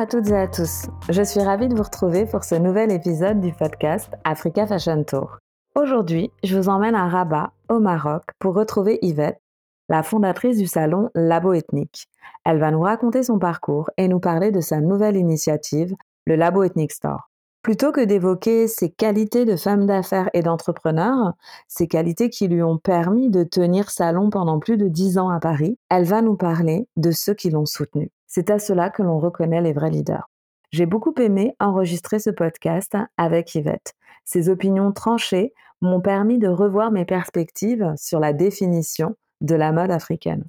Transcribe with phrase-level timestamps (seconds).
[0.00, 0.86] À toutes et à tous.
[1.10, 5.36] Je suis ravie de vous retrouver pour ce nouvel épisode du podcast Africa Fashion Tour.
[5.74, 9.42] Aujourd'hui, je vous emmène à Rabat, au Maroc, pour retrouver Yvette,
[9.90, 12.08] la fondatrice du salon Labo Ethnique.
[12.46, 15.94] Elle va nous raconter son parcours et nous parler de sa nouvelle initiative,
[16.24, 17.28] le Labo Ethnique Store.
[17.60, 21.34] Plutôt que d'évoquer ses qualités de femme d'affaires et d'entrepreneur,
[21.68, 25.40] ses qualités qui lui ont permis de tenir salon pendant plus de dix ans à
[25.40, 28.10] Paris, elle va nous parler de ceux qui l'ont soutenue.
[28.32, 30.30] C'est à cela que l'on reconnaît les vrais leaders.
[30.70, 33.94] J'ai beaucoup aimé enregistrer ce podcast avec Yvette.
[34.24, 39.90] Ses opinions tranchées m'ont permis de revoir mes perspectives sur la définition de la mode
[39.90, 40.44] africaine.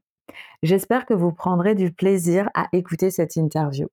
[0.62, 3.88] J'espère que vous prendrez du plaisir à écouter cette interview.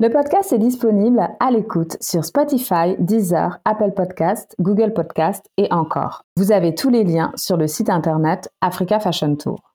[0.00, 6.24] Le podcast est disponible à l'écoute sur Spotify, Deezer, Apple Podcast, Google Podcast et encore.
[6.36, 9.69] Vous avez tous les liens sur le site internet Africa Fashion Tour.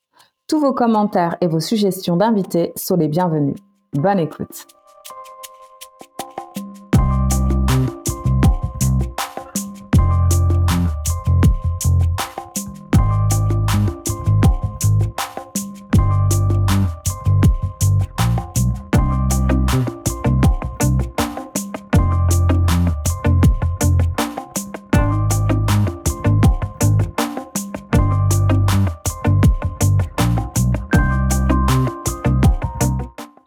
[0.48, 3.56] Tous vos commentaires et vos suggestions d'invités sont les bienvenus.
[3.94, 4.68] Bonne écoute.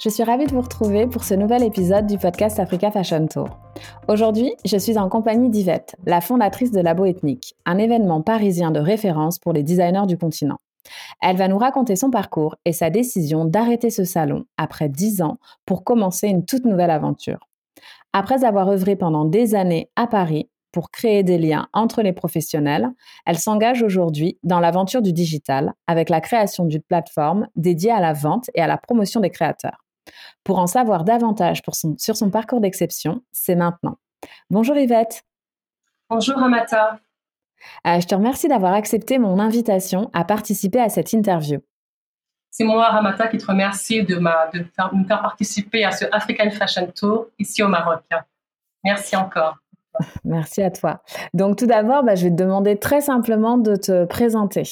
[0.09, 3.51] Je suis ravie de vous retrouver pour ce nouvel épisode du podcast Africa Fashion Tour.
[4.09, 8.81] Aujourd'hui, je suis en compagnie d'Yvette, la fondatrice de Labo Ethnique, un événement parisien de
[8.81, 10.57] référence pour les designers du continent.
[11.21, 15.37] Elle va nous raconter son parcours et sa décision d'arrêter ce salon après 10 ans
[15.67, 17.41] pour commencer une toute nouvelle aventure.
[18.15, 22.89] Après avoir œuvré pendant des années à Paris pour créer des liens entre les professionnels,
[23.27, 28.15] elle s'engage aujourd'hui dans l'aventure du digital avec la création d'une plateforme dédiée à la
[28.15, 29.85] vente et à la promotion des créateurs.
[30.45, 31.63] Pour en savoir davantage
[31.99, 33.99] sur son parcours d'exception, c'est maintenant.
[34.51, 35.23] Bonjour Yvette.
[36.11, 36.99] Bonjour Amata.
[37.87, 41.61] Euh, je te remercie d'avoir accepté mon invitation à participer à cette interview.
[42.51, 47.27] C'est moi, Ramata, qui te remercie de, me faire participer à ce African Fashion Tour
[47.39, 48.03] ici au Maroc.
[48.85, 49.59] Merci encore.
[50.25, 51.03] Merci à toi.
[51.35, 54.63] Donc tout d'abord, bah, je vais te demander très simplement de te présenter.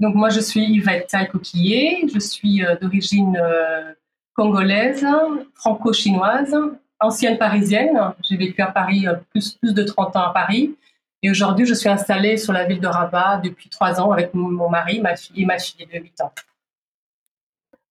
[0.00, 3.92] Donc moi, je suis Yvette Coquillier, je suis euh, d'origine euh,
[4.34, 5.06] congolaise,
[5.54, 6.56] franco-chinoise,
[6.98, 7.98] ancienne parisienne.
[8.28, 10.76] J'ai vécu à Paris euh, plus, plus de 30 ans à Paris.
[11.22, 14.68] Et aujourd'hui, je suis installée sur la ville de Rabat depuis trois ans avec mon
[14.68, 16.32] mari, ma fille et ma fille de 8 ans.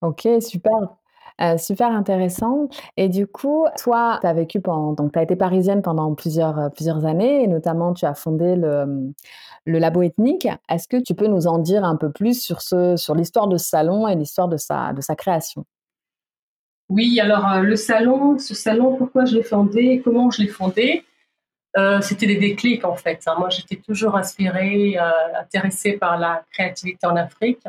[0.02, 0.78] Ok, super.
[1.58, 2.70] Super intéressant.
[2.96, 6.70] Et du coup, toi, tu as vécu pendant, donc tu as été parisienne pendant plusieurs,
[6.72, 9.12] plusieurs années, et notamment tu as fondé le,
[9.66, 10.47] le labo ethnique.
[10.69, 13.69] Est-ce que tu peux nous en dire un peu plus sur, sur l'histoire de ce
[13.69, 15.66] salon et l'histoire de sa, de sa création?
[16.90, 21.06] Oui, alors euh, le salon, ce salon, pourquoi je l'ai fondé, comment je l'ai fondé?
[22.02, 23.23] C'était des déclics en fait.
[23.25, 23.34] Hein.
[23.40, 24.96] Moi, j'étais toujours inspirée,
[25.35, 27.66] intéressée par la créativité en Afrique.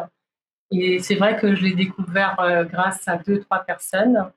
[0.70, 4.30] Et c'est vrai que je l'ai découvert euh, grâce à deux, trois personnes.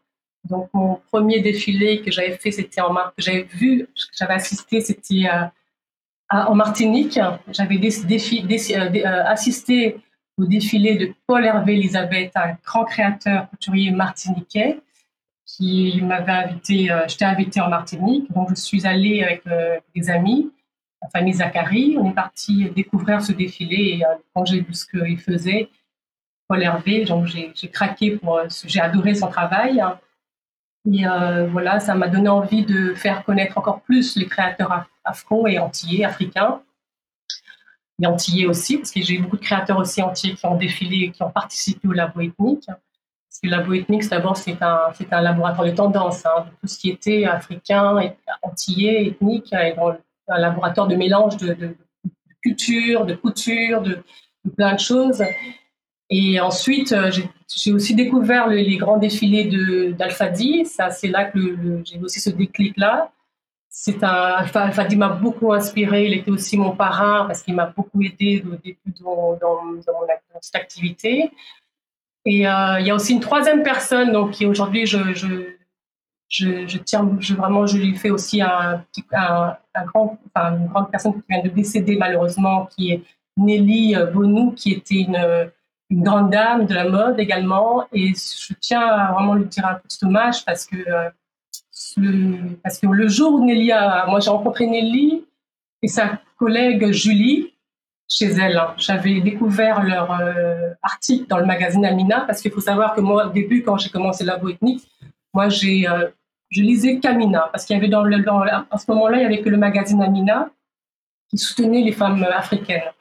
[0.44, 4.82] Donc, mon premier défilé que j'avais fait, c'était en que j'avais vu, que j'avais assisté,
[4.82, 5.26] c'était
[6.34, 7.20] euh, en Martinique.
[7.50, 10.02] J'avais euh, assisté
[10.38, 14.80] au défilé de Paul Hervé Elisabeth, un grand créateur couturier martiniquais,
[15.46, 18.32] qui m'avait invité, j'étais invitée en Martinique.
[18.34, 19.44] Donc, je suis allée avec
[19.96, 20.52] des amis,
[21.02, 21.98] la famille Zachary.
[22.00, 24.04] On est parti découvrir ce défilé et
[24.36, 25.70] quand j'ai vu ce qu'il faisait,
[26.48, 27.06] Paul Hervé.
[27.06, 29.84] Donc j'ai craqué pour, euh, j'ai adoré son travail.
[30.92, 35.48] Et euh, voilà, ça m'a donné envie de faire connaître encore plus les créateurs afro
[35.48, 36.62] et antillais, africains.
[38.02, 41.12] Et antillais aussi, parce que j'ai eu beaucoup de créateurs aussi entiers qui ont défilé,
[41.12, 42.66] qui ont participé au labo ethnique.
[42.68, 46.26] Parce que le labo ethnique, d'abord, c'est un, un laboratoire de tendance.
[46.26, 47.98] Hein, tout ce qui était africain,
[48.42, 49.76] antillais, ethnique, et
[50.30, 51.76] un laboratoire de mélange de, de, de
[52.42, 54.04] culture, de couture, de,
[54.46, 55.22] de plein de choses.
[56.10, 57.12] Et ensuite, euh,
[57.54, 60.66] j'ai aussi découvert les grands défilés d'Alfadi.
[60.66, 61.40] Ça, c'est là que
[61.84, 63.12] j'ai aussi ce déclic-là.
[63.70, 66.06] C'est un Alfadi m'a beaucoup inspiré.
[66.06, 70.08] Il était aussi mon parrain parce qu'il m'a beaucoup aidé au début dans, dans, mon,
[70.42, 71.30] cette activité.
[72.26, 75.28] Et euh, il y a aussi une troisième personne, donc qui aujourd'hui je, je,
[76.30, 78.84] je, tiens, je, vraiment, je lui fais aussi un,
[79.14, 83.04] un, un grand, enfin, une grande personne qui vient de décéder malheureusement, qui est
[83.38, 85.52] Nelly Bonou, qui était une
[85.90, 87.86] une grande dame de la mode également.
[87.94, 91.10] Et je tiens à lui dire un petit hommage parce que, euh,
[91.98, 93.72] le, parce que le jour où Nelly
[94.08, 95.26] moi j'ai rencontré Nelly
[95.82, 97.54] et sa collègue Julie,
[98.08, 98.60] chez elles.
[98.78, 103.28] J'avais découvert leur euh, article dans le magazine Amina parce qu'il faut savoir que moi,
[103.28, 104.88] au début, quand j'ai commencé la ethnique,
[105.34, 106.08] moi, j'ai, euh,
[106.50, 109.26] je lisais Camina parce qu'il y avait dans le, dans, à ce moment-là, il y
[109.26, 110.50] avait que le magazine Amina
[111.30, 112.92] qui soutenait les femmes africaines.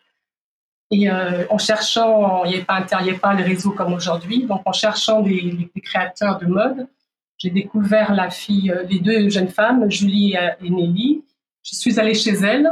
[0.91, 5.21] Et euh, en cherchant, il n'y avait pas Internet, réseau comme aujourd'hui, donc en cherchant
[5.21, 6.87] des, créateurs de mode,
[7.39, 11.23] j'ai découvert la fille, les deux jeunes femmes, Julie et Nelly.
[11.63, 12.71] Je suis allée chez elles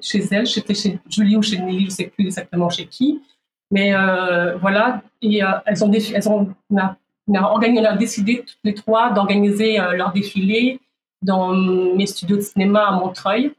[0.00, 0.46] chez elle.
[0.46, 3.22] J'étais chez Julie ou chez Nelly, je ne sais plus exactement chez qui.
[3.70, 8.58] Mais euh, voilà, et euh, elles ont, elles ont, on a, on a, décidé toutes
[8.62, 10.80] les trois d'organiser euh, leur défilé
[11.22, 13.52] dans mes studios de cinéma à Montreuil.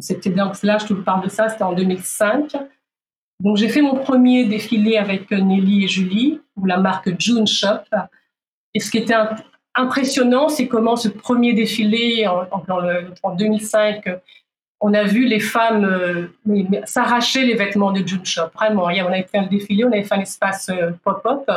[0.00, 2.52] C'était donc là, je te parle de ça, c'était en 2005.
[3.40, 7.84] Donc j'ai fait mon premier défilé avec Nelly et Julie, ou la marque June Shop.
[8.74, 9.14] Et ce qui était
[9.74, 12.64] impressionnant, c'est comment ce premier défilé en, en,
[13.22, 14.08] en 2005
[14.82, 16.26] on a vu les femmes euh,
[16.84, 18.48] s'arracher les vêtements de June Shop.
[18.52, 21.48] Vraiment, on avait fait un défilé, on avait fait un espace euh, pop-up.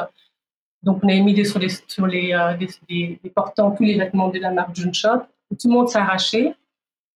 [0.84, 2.54] Donc, on avait mis des, sur, les, sur les, euh,
[2.88, 5.24] des, portants tous les vêtements de la marque June Shop.
[5.60, 6.54] tout le monde s'arrachait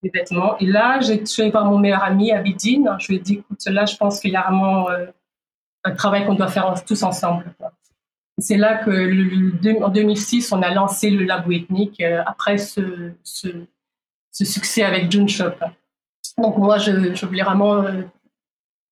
[0.03, 0.57] les vêtements.
[0.59, 2.95] Et là, suis allée voir mon meilleur ami, Abidine.
[2.99, 4.87] Je lui ai dit, écoute, là, je pense qu'il y a vraiment
[5.83, 7.45] un travail qu'on doit faire tous ensemble.
[8.37, 13.11] C'est là que, en 2006, on a lancé le labo ethnique après ce,
[14.31, 15.51] succès avec June Shop.
[16.37, 17.83] Donc moi, je, voulais vraiment...
[17.83, 18.03] Euh,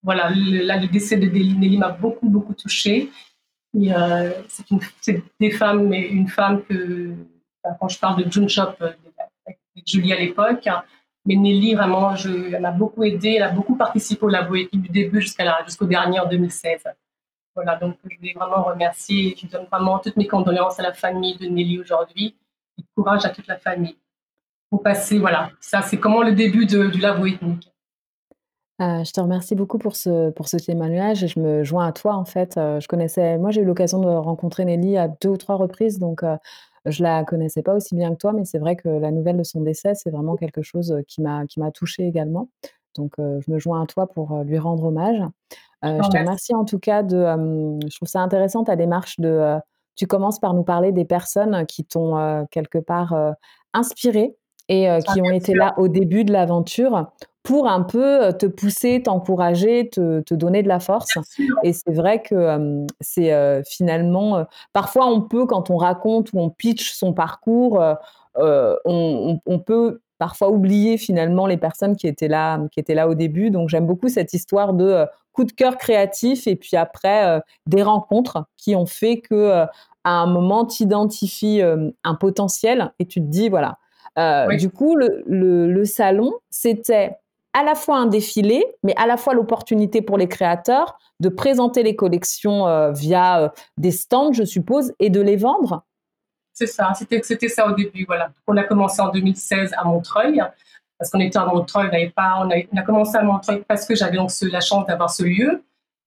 [0.04, 3.10] voilà, le, le décès de Nelly m'a beaucoup, beaucoup touchée.
[3.76, 4.32] Euh,
[5.02, 7.14] c'est des femmes, mais une femme que,
[7.80, 8.92] quand je parle de June Shop, euh,
[9.46, 10.68] avec Julie à l'époque,
[11.28, 15.22] mais Nelly, vraiment, elle m'a beaucoup aidée, elle a beaucoup participé au labo du début
[15.22, 16.84] jusqu'à jusqu'au dernier en 2016.
[17.54, 21.36] Voilà, donc je voulais vraiment remercier, je donne vraiment toutes mes condoléances à la famille
[21.38, 22.38] de Nelly aujourd'hui
[22.78, 23.98] et courage à toute la famille
[24.70, 25.20] pour passer.
[25.20, 27.70] Voilà, ça c'est comment le début du labo ethnique.
[28.80, 31.92] Euh, je te remercie beaucoup pour ce, pour ce témoignage et je me joins à
[31.92, 32.58] toi en fait.
[32.58, 35.98] Euh, je connaissais, moi j'ai eu l'occasion de rencontrer Nelly à deux ou trois reprises,
[35.98, 36.38] donc euh,
[36.88, 39.44] je la connaissais pas aussi bien que toi, mais c'est vrai que la nouvelle de
[39.44, 42.50] son décès, c'est vraiment quelque chose qui m'a qui m'a touchée également.
[42.96, 45.22] Donc je me joins à toi pour lui rendre hommage.
[45.84, 47.18] je te remercie en tout cas de.
[47.18, 49.58] je trouve ça intéressant ta démarche de.
[49.96, 53.16] tu commences par nous parler des personnes qui t'ont quelque part
[53.74, 54.36] inspiré
[54.70, 57.08] et euh, qui ont été là au début de l'aventure
[57.48, 61.18] pour un peu euh, te pousser, t'encourager, te, te, donner de la force.
[61.64, 66.50] Et c'est vrai que c'est euh, finalement, parfois on peut, quand on raconte ou on
[66.50, 67.82] pitch son parcours,
[68.36, 73.16] on, on, peut parfois oublier finalement les personnes qui étaient là, qui étaient là au
[73.16, 73.50] début.
[73.50, 78.44] Donc j'aime beaucoup cette histoire de coup de cœur créatif et puis après des rencontres
[78.58, 79.64] qui ont fait que
[80.04, 83.78] à un moment tu identifies un potentiel et tu te dis voilà
[84.18, 87.18] euh, du coup, le, salon, c'était
[87.54, 91.84] à la fois un défilé, mais à la fois l'opportunité pour les créateurs de présenter
[91.84, 95.84] les collections euh, via euh, des stands, je suppose, et de les vendre.
[96.54, 98.06] C'est ça, c'était, ça au début.
[98.06, 98.32] Voilà.
[98.48, 100.42] On a commencé en 2016 à Montreuil,
[100.98, 104.18] parce qu'on était à Montreuil, on, pas, on, a, commencé à Montreuil parce que j'avais
[104.18, 105.64] donc la chance d'avoir ce lieu.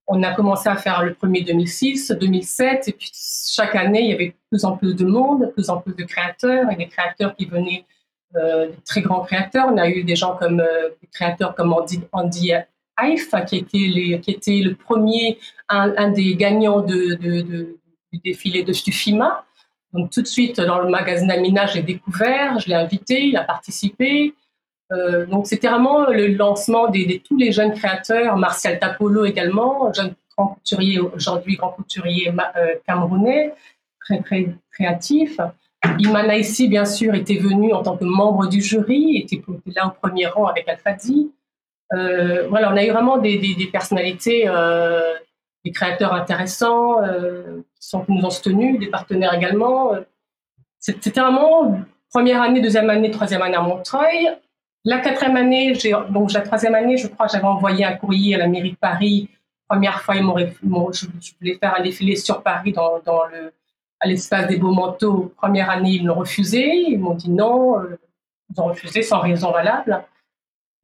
[0.08, 4.12] On a commencé à faire le premier 2006, 2007, et puis chaque année, il y
[4.12, 6.88] avait de plus en plus de monde, de plus en plus de créateurs, et des
[6.88, 7.84] créateurs qui venaient
[8.36, 9.66] euh, très grands créateurs.
[9.72, 12.52] On a eu des gens comme euh, des comme Andy, Andy
[13.02, 17.18] Haif, qui était, les, qui était le premier, un, des gagnants du
[18.24, 19.44] défilé de Stufima.
[19.92, 23.42] Donc tout de suite, dans le magazine Amina, j'ai découvert, je l'ai invité, il a
[23.42, 24.34] participé.
[24.92, 29.92] Euh, donc c'était vraiment le lancement de des, tous les jeunes créateurs, Martial Tapolo également,
[29.92, 32.32] jeune grand couturier, aujourd'hui grand couturier
[32.86, 33.54] camerounais,
[34.04, 35.40] très très créatif.
[35.98, 39.42] Imana ici, bien sûr, était venu en tant que membre du jury, était
[39.74, 41.32] là au premier rang avec Alfadi.
[41.94, 45.14] Euh, voilà, on a eu vraiment des, personnalités, euh,
[45.64, 49.92] des créateurs intéressants euh, qui, nous ont soutenus, des partenaires également.
[50.78, 54.30] C'était vraiment première année, deuxième année, troisième année à Montreuil.
[54.84, 55.74] La quatrième année,
[56.10, 59.28] donc la troisième année, je crois, j'avais envoyé un courrier à la mairie de Paris.
[59.68, 61.06] Première fois, ils m'ont, je,
[61.38, 62.96] voulais faire un défilé sur Paris dans
[63.32, 63.52] le
[64.00, 66.84] à l'espace des beaux manteaux, première année, ils l'ont refusé.
[66.88, 67.98] Ils m'ont dit non, euh,
[68.50, 70.02] ils ont refusé sans raison valable.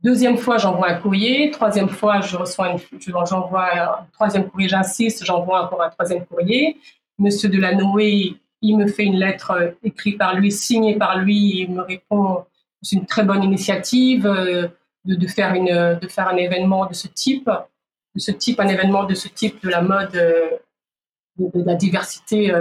[0.02, 1.50] Deuxième fois, j'envoie un courrier.
[1.50, 6.78] Troisième fois, je reçois une, j'envoie un troisième courrier, j'insiste, j'envoie encore un troisième courrier.
[7.18, 11.72] Monsieur Delanoë, il me fait une lettre euh, écrite par lui, signée par lui, il
[11.72, 12.44] me répond
[12.82, 14.68] c'est une très bonne initiative euh,
[15.06, 17.50] de, faire une, de faire un événement de ce type,
[18.14, 20.60] de ce type, un événement de ce type de la mode, de,
[21.38, 22.52] de la diversité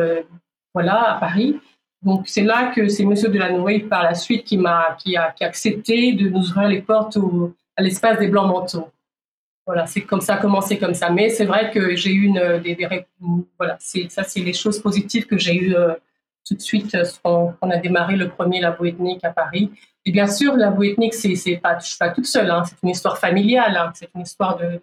[0.76, 1.60] voilà, à Paris.
[2.04, 5.44] Donc c'est là que c'est Monsieur Delanoë par la suite qui m'a qui a, qui
[5.44, 8.90] a accepté de nous ouvrir les portes au, à l'espace des blancs manteaux.
[9.66, 11.10] Voilà, c'est comme ça, commencé comme ça.
[11.10, 12.32] Mais c'est vrai que j'ai eu
[12.64, 12.78] des,
[13.58, 15.76] voilà, c'est ça, c'est les choses positives que j'ai eues
[16.48, 19.72] tout de suite quand on a démarré le premier labo ethnique à Paris.
[20.06, 22.52] Et bien sûr, labo ethnique, c'est c'est pas, pas toute seule.
[22.52, 23.76] Hein, c'est une histoire familiale.
[23.76, 24.80] Hein, c'est une histoire de,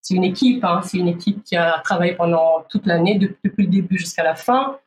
[0.00, 0.64] c'est une équipe.
[0.64, 4.34] Hein, c'est une équipe qui a travaillé pendant toute l'année, depuis le début jusqu'à la
[4.34, 4.78] fin.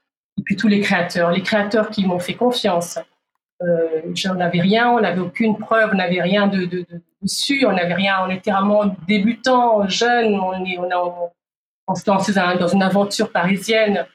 [0.48, 2.98] Puis tous les créateurs, les créateurs qui m'ont fait confiance.
[3.62, 7.66] Euh, on n'avais rien, on n'avait aucune preuve, on n'avait rien de, de, de, dessus,
[7.66, 10.78] on n'avait rien, on était vraiment débutants, jeunes, on, est,
[11.88, 14.06] on, se lançait dans une aventure parisienne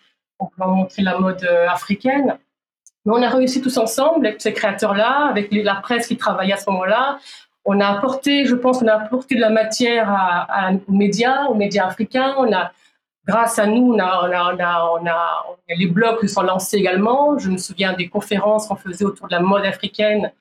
[0.42, 2.38] on peut montrer la mode euh, africaine.
[3.04, 6.56] Mais on a réussi tous ensemble avec ces créateurs-là, avec la presse qui travaillait à
[6.56, 7.18] ce moment-là.
[7.64, 10.08] On a apporté, je pense, on a apporté de la matière
[10.88, 12.34] aux médias, aux médias africains.
[12.38, 12.72] On a,
[13.26, 17.38] grâce à nous, on a, on a, on a, les blogs sont lancés également.
[17.38, 20.32] Je me souviens des conférences qu'on faisait autour de la mode africaine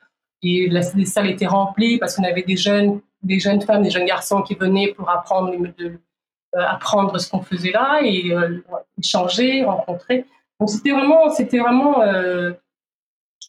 [0.44, 4.06] et les salles étaient remplies parce qu'on avait des jeunes, des jeunes femmes, des jeunes
[4.06, 5.54] garçons qui venaient pour apprendre
[6.54, 8.62] euh, apprendre ce qu'on faisait là et euh,
[8.98, 10.26] échanger, rencontrer.
[10.60, 12.52] Donc c'était vraiment, c'était vraiment euh,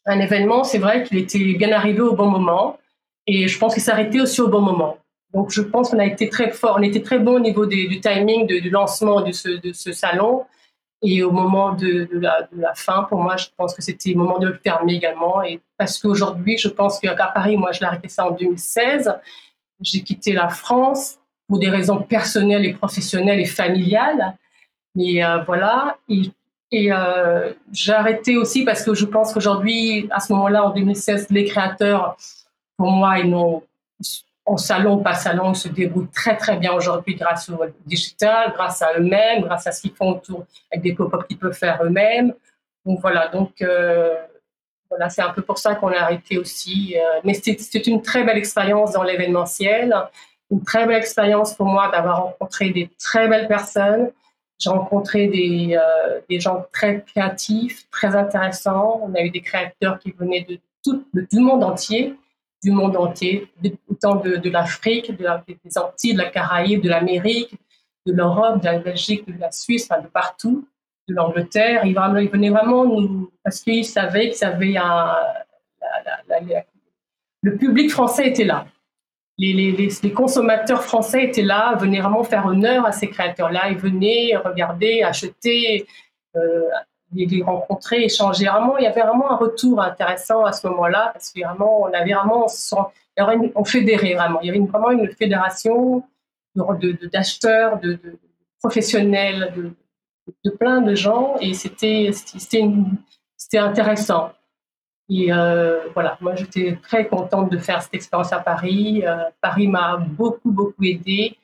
[0.07, 0.63] un événement.
[0.63, 2.79] C'est vrai qu'il était bien arrivé au bon moment
[3.27, 4.99] et je pense qu'il s'arrêtait aussi au bon moment.
[5.33, 8.01] Donc je pense qu'on a été très fort, on était très bon au niveau du
[8.01, 10.45] timing du lancement de ce, salon.
[11.05, 14.47] Et au moment de, la, fin, pour moi, je pense que c'était le moment de
[14.47, 15.43] le fermer également.
[15.43, 19.13] Et parce qu'aujourd'hui, je pense qu'à Paris, moi, je l'ai arrêté ça en 2016.
[19.81, 24.37] J'ai quitté la France pour des raisons personnelles et professionnelles et familiales.
[24.95, 25.99] Mais euh, voilà.
[26.09, 31.31] Et, euh, j'ai arrêté aussi parce que je pense qu'aujourd'hui, à ce moment-là, en 2016,
[31.31, 32.17] les créateurs,
[32.77, 33.63] pour moi, ils n'ont
[34.45, 38.99] en salon, pas salon, se débrouillent très très bien aujourd'hui grâce au digital, grâce à
[38.99, 42.35] eux-mêmes, grâce à ce qu'ils font autour avec des pop-up qu'ils peuvent faire eux-mêmes.
[42.85, 44.15] Donc voilà, donc euh,
[44.91, 46.97] voilà, c'est un peu pour ça qu'on a arrêté aussi.
[47.25, 49.95] mais c'était une très belle expérience dans l'événementiel
[50.53, 54.11] une très belle expérience pour moi d'avoir rencontré des très belles personnes.
[54.59, 59.01] J'ai rencontré des, euh, gens très créatifs, très intéressants.
[59.03, 62.15] On a eu des créateurs qui venaient de tout, du monde entier,
[62.63, 63.49] du monde entier,
[63.89, 67.55] autant de, l'Afrique, de des Antilles, de la Caraïbe, de l'Amérique,
[68.07, 70.69] de l'Europe, de la Belgique, de la Suisse, enfin de partout,
[71.09, 71.85] de l'Angleterre.
[71.85, 75.15] Ils, ils, venaient vraiment nous, parce qu'ils savaient qu'ils avaient un,
[77.43, 78.67] le public français était là
[79.39, 83.71] les, consommateurs français étaient là, venaient vraiment faire honneur à ces créateurs-là.
[83.71, 85.87] Ils venaient regarder, acheter,
[86.37, 86.69] euh,
[87.13, 88.47] les, rencontrer, échanger.
[88.47, 92.13] Vraiment, il y avait vraiment un retour intéressant à ce moment-là parce que on avait
[92.13, 92.47] vraiment,
[93.55, 94.41] on, fédérait vraiment.
[94.41, 96.05] Il y avait vraiment une fédération
[96.55, 98.19] d'acheteurs, de, de,
[98.61, 99.73] professionnels, de,
[100.45, 102.11] de, plein de gens et c'était
[103.55, 104.33] intéressant.
[105.09, 109.03] Et euh, voilà, moi j'étais très contente de faire cette expérience à Paris.
[109.05, 111.37] Euh, Paris m'a beaucoup, beaucoup aidée.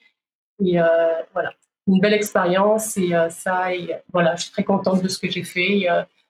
[0.65, 0.87] Et euh,
[1.33, 1.53] voilà,
[1.89, 2.97] une belle expérience.
[2.97, 5.87] Et ça, et voilà, je suis très contente de ce que j'ai fait.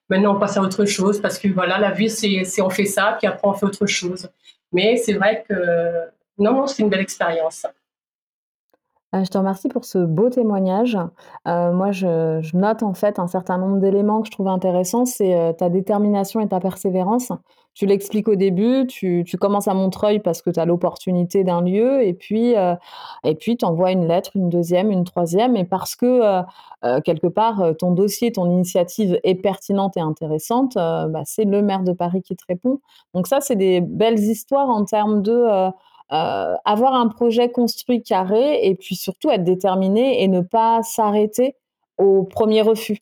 [0.08, 3.16] maintenant, on passe à autre chose parce que voilà, la vie, c'est on fait ça,
[3.18, 4.28] puis après, on fait autre chose.
[4.72, 5.54] Mais c'est vrai que
[6.38, 7.66] non, non, c'est une belle expérience.
[9.14, 10.98] Euh, je te remercie pour ce beau témoignage.
[11.46, 15.06] Euh, moi, je, note en fait un certain nombre d'éléments que je trouve intéressants.
[15.06, 17.32] C'est euh, ta détermination et ta persévérance.
[17.72, 22.02] Tu l'expliques au début, tu, commences à Montreuil parce que tu as l'opportunité d'un lieu,
[22.02, 22.54] et puis
[23.22, 26.42] tu envoies une lettre, une deuxième, une troisième, et parce que
[27.02, 31.92] quelque part ton dossier, ton initiative est pertinente et intéressante, bah, c'est le maire de
[31.92, 32.80] Paris qui te répond.
[33.14, 35.70] Donc ça, c'est des belles histoires en termes de
[36.12, 41.56] euh, avoir un projet construit carré et puis surtout être déterminé et ne pas s'arrêter
[41.98, 42.98] au premier refus,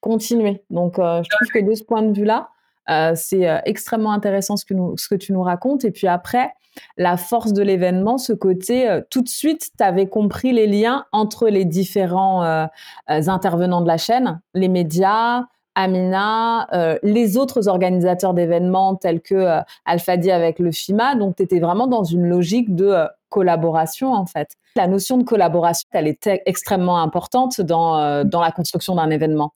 [0.00, 0.64] continuer.
[0.70, 2.48] Donc, euh, je trouve que de ce point de vue-là,
[2.90, 5.84] euh, c'est extrêmement intéressant ce que, ce que tu nous racontes.
[5.84, 6.52] Et puis après,
[6.96, 11.48] la force de l'événement, ce côté, tout de suite, tu avais compris les liens entre
[11.48, 12.68] les différents
[13.08, 15.44] intervenants de la chaîne, les médias,
[15.80, 21.14] Amina, euh, les autres organisateurs d'événements tels que euh, Alfadi avec le FIMA.
[21.14, 24.56] Donc, tu étais vraiment dans une logique de euh, collaboration, en fait.
[24.74, 29.52] La notion de collaboration, elle est extrêmement importante dans, dans la construction d'un événement.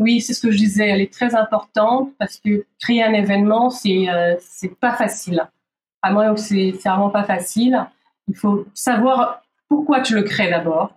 [0.00, 3.70] Oui, c'est ce que je disais, elle est très importante parce que créer un événement,
[3.70, 4.06] c'est
[4.40, 5.46] c'est pas facile.
[6.02, 7.84] À moi, c'est vraiment pas facile.
[8.28, 10.92] Il faut savoir pourquoi tu le crées d'abord.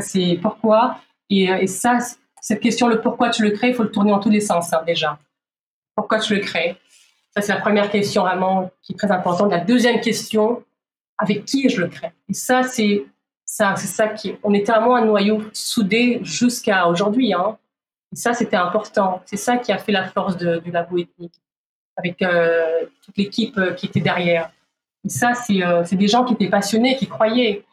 [0.00, 0.96] C'est pourquoi.
[1.28, 1.98] Et, et ça,
[2.42, 4.72] cette question, le pourquoi tu le crées, il faut le tourner en tous les sens
[4.72, 5.16] hein, déjà.
[5.94, 6.76] Pourquoi tu le crées?
[7.34, 9.50] Ça, c'est la première question vraiment qui est très importante.
[9.52, 10.64] La deuxième question,
[11.18, 12.10] avec qui je le crée?
[12.28, 13.06] Et ça, c'est
[13.44, 14.34] ça, c'est ça qui.
[14.42, 17.32] On était vraiment un noyau soudé jusqu'à aujourd'hui.
[17.32, 17.58] Hein.
[18.12, 19.22] Et ça, c'était important.
[19.24, 21.40] C'est ça qui a fait la force du labo ethnique,
[21.96, 24.50] avec euh, toute l'équipe euh, qui était derrière.
[25.04, 27.64] Et ça, c'est des gens qui étaient passionnés, qui croyaient.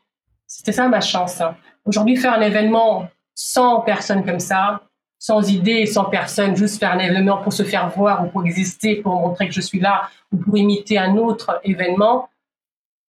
[0.45, 1.41] C'était ça ma chance.
[1.85, 3.09] Aujourd'hui, faire un événement
[3.41, 4.81] sans personnes comme ça,
[5.17, 8.97] sans idée, sans personne, juste faire un événement pour se faire voir ou pour exister,
[8.97, 12.29] pour montrer que je suis là ou pour imiter un autre événement,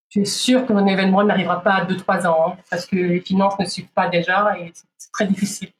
[0.09, 3.21] je suis sûr que mon événement n'arrivera pas à 2-3 ans hein, parce que les
[3.21, 5.71] finances ne suivent pas déjà et c'est très difficile.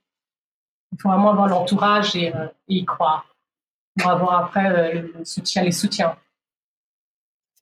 [0.93, 3.27] Il faut vraiment avoir l'entourage et, euh, y croire
[4.01, 6.17] pour avoir après euh, le soutien, les soutiens.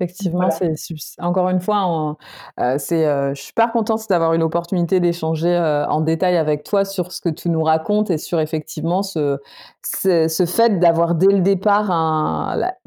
[0.01, 0.77] Effectivement, c'est
[1.19, 2.17] encore une fois,
[2.61, 6.63] euh, c'est, euh, je suis super contente d'avoir une opportunité d'échanger euh, en détail avec
[6.63, 9.39] toi sur ce que tu nous racontes et sur effectivement ce,
[9.83, 11.91] ce, fait d'avoir dès le départ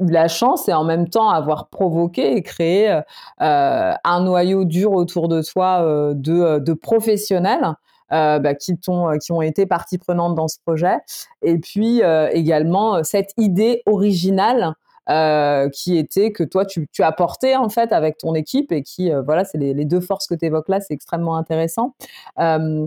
[0.00, 3.02] eu la, chance et en même temps avoir provoqué et créé
[3.38, 5.82] un noyau dur autour de toi
[6.14, 7.74] de, de, professionnels.
[8.10, 10.98] Bah, qui, qui ont été partie prenante dans ce projet.
[11.40, 12.02] Et puis
[12.32, 14.74] également cette idée originale
[15.10, 19.12] euh, qui était que toi tu, tu apportais en fait avec ton équipe et qui
[19.12, 21.94] euh, voilà c'est les, deux forces que tu évoques là c'est extrêmement intéressant.
[22.38, 22.86] Euh,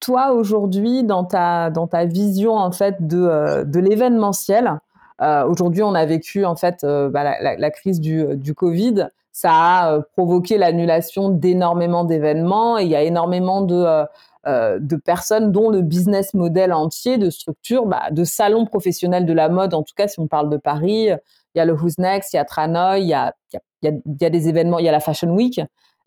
[0.00, 4.78] toi aujourd'hui dans ta dans ta vision en fait de, de l'événementiel
[5.20, 9.08] aujourd'hui on a vécu en fait bah, la, crise du, du Covid.
[9.32, 14.06] Ça a provoqué l'annulation d'énormément d'événements et il y a énormément de
[14.46, 19.48] de personnes dont le business model entier de structure, bah, de salons professionnels de la
[19.48, 21.08] mode, en tout cas si on parle de Paris,
[21.56, 23.34] il y a le Who's Next, il y a Tranoï, il y a,
[23.82, 25.60] il y a, des événements, il y a la Fashion Week.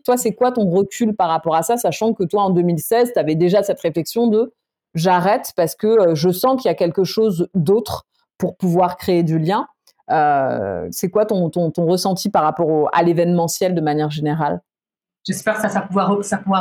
[0.04, 3.18] Toi, c'est quoi ton recul par rapport à ça, sachant que toi, en 2016, tu
[3.18, 4.54] avais déjà cette réflexion de
[4.94, 8.06] j'arrête parce que je sens qu'il y a quelque chose d'autre
[8.38, 9.66] pour pouvoir créer du lien.
[10.10, 14.60] Euh, c'est quoi ton, ton, ton, ressenti par rapport à l'événementiel de manière générale?
[15.26, 16.06] J'espère que ça, ça, pourra,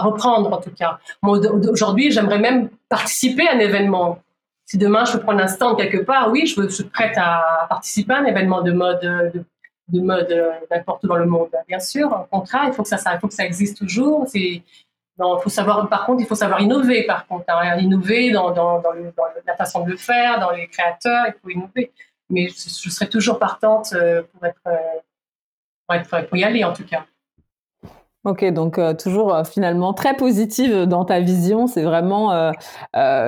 [0.01, 0.99] reprendre en tout cas.
[1.23, 4.19] Aujourd'hui, j'aimerais même participer à un événement.
[4.65, 8.13] Si demain je peux prendre un stand quelque part, oui, je, suis prête à participer
[8.13, 9.43] à un événement de mode, de,
[9.91, 11.49] de mode euh, n'importe où dans le monde.
[11.67, 14.27] Bien sûr, au contraire, il faut que ça, existe toujours.
[15.43, 18.53] Faut savoir, par contre, il faut savoir innover, par contre, hein, innover dans,
[19.45, 21.91] la façon de le faire, dans les créateurs, il faut innover.
[22.29, 24.21] Mais je, serais toujours partante euh,
[24.67, 27.05] euh, pour y aller en tout cas.
[28.25, 31.67] Ok, donc euh, toujours euh, finalement très positive dans ta vision.
[31.67, 32.51] C'est vraiment, euh,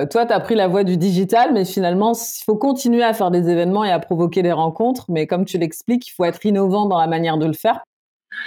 [0.05, 3.31] toi, tu as pris la voie du digital, mais finalement, il faut continuer à faire
[3.31, 5.05] des événements et à provoquer des rencontres.
[5.07, 7.79] Mais comme tu l'expliques, il faut être innovant dans la manière de le faire.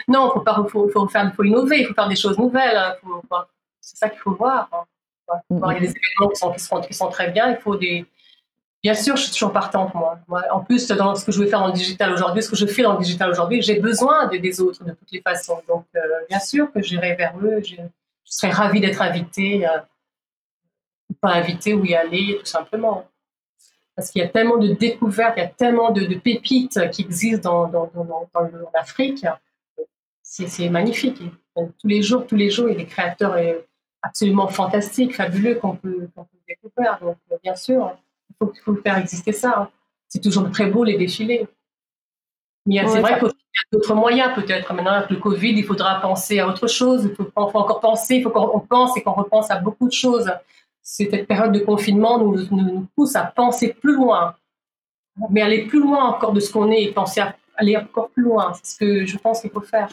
[0.07, 2.76] Non, il faut, pas, faut, faut, faire, faut innover, il faut faire des choses nouvelles.
[2.76, 3.44] Hein.
[3.80, 4.68] c'est ça qu'il faut voir.
[4.72, 5.40] Hein.
[5.50, 7.76] Il y a des événements qui sont, qui sont, qui sont très bien, il faut
[7.76, 8.07] des,
[8.84, 10.20] Bien sûr, je suis toujours partante, moi.
[10.50, 12.66] En plus, dans ce que je vais faire dans le digital aujourd'hui, ce que je
[12.66, 15.58] fais dans le digital aujourd'hui, j'ai besoin des autres de toutes les façons.
[15.66, 17.62] Donc, euh, bien sûr que j'irai vers eux.
[17.64, 17.76] Je,
[18.26, 19.78] serais ravie d'être invitée, euh,
[21.22, 23.06] pas invitée ou y aller, tout simplement.
[23.96, 27.68] Parce qu'il y a tellement de découvertes, il y a tellement de, pépites qui existent
[27.68, 27.90] dans
[28.74, 29.24] l'Afrique.
[30.22, 31.22] C'est magnifique.
[31.54, 33.60] tous les jours, tous les jours, il y a des créateurs euh,
[34.02, 36.98] absolument fantastiques, fabuleux qu'on peut, peut découvrir.
[37.00, 37.96] Donc, bien sûr
[38.40, 39.54] il faut, faire exister ça.
[39.56, 39.68] Hein.
[40.08, 41.46] C'est toujours très beau les défilés.
[42.66, 44.72] Mais c'est vrai qu'il y a d'autres moyens peut-être.
[44.72, 47.04] Maintenant, avec le Covid, il faudra penser à autre chose.
[47.04, 50.30] Il faut, encore penser, il faut qu'on pense et qu'on repense à beaucoup de choses.
[50.82, 54.34] Cette période de confinement nous, nous, pousse à penser plus loin,
[55.30, 58.22] mais aller plus loin encore de ce qu'on est et penser à aller encore plus
[58.22, 58.52] loin.
[58.54, 59.88] C'est ce que je pense qu'il faut faire.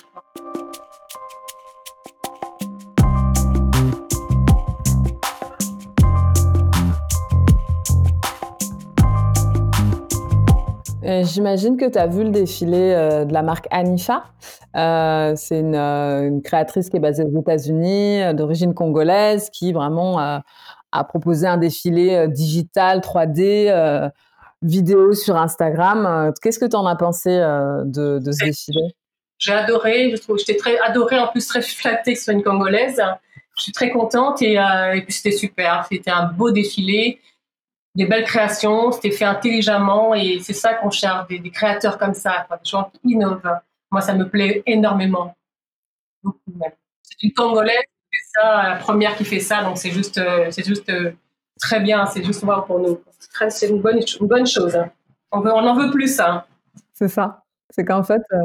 [11.23, 14.23] J'imagine que tu as vu le défilé euh, de la marque Anifa.
[14.75, 21.03] Euh, c'est euh, une, créatrice qui est basée aux États-Unis, d'origine congolaise, qui vraiment a
[21.03, 24.11] proposé un défilé digital 3D,
[24.61, 26.33] vidéo sur Instagram.
[26.41, 28.81] Qu'est-ce que tu en as pensé de, ce défilé?
[29.37, 32.43] J'ai adoré, je trouve, j'étais très adorée, en plus très flattée que ce soit une
[32.43, 33.01] congolaise.
[33.57, 35.85] Je suis très contente et, et puis c'était super.
[35.89, 37.19] C'était un beau défilé
[37.95, 42.47] des belles créations, c'était fait intelligemment et c'est ça qu'on cherche, des, créateurs comme ça,
[42.49, 43.41] des gens qui innovent.
[43.91, 45.35] Moi, ça me plaît énormément.
[46.23, 47.83] C'est une Congolaise
[48.33, 51.11] ça, la première qui fait ça, donc c'est juste, euh, c'est juste euh,
[51.59, 53.01] très bien, c'est juste wow pour nous.
[53.49, 54.75] C'est une bonne, chose.
[54.75, 54.91] Hein.
[55.31, 56.19] On, veut, en veut plus.
[56.19, 56.43] Hein.
[56.93, 57.43] C'est ça.
[57.69, 58.37] C'est qu'en fait, euh,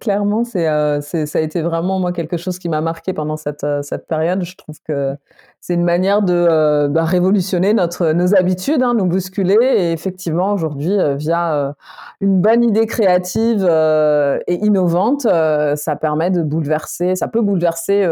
[0.00, 3.64] Clairement, euh, c'est, ça a été vraiment moi quelque chose qui m'a marqué pendant cette,
[3.64, 4.44] euh, cette période.
[4.44, 5.16] Je trouve que
[5.60, 9.58] c'est une manière de euh, bah, révolutionner notre, nos habitudes, hein, nous bousculer.
[9.60, 11.74] Et effectivement, aujourd'hui, via
[12.20, 18.04] une bonne idée créative et innovante, ça permet de bouleverser, ça peut bouleverser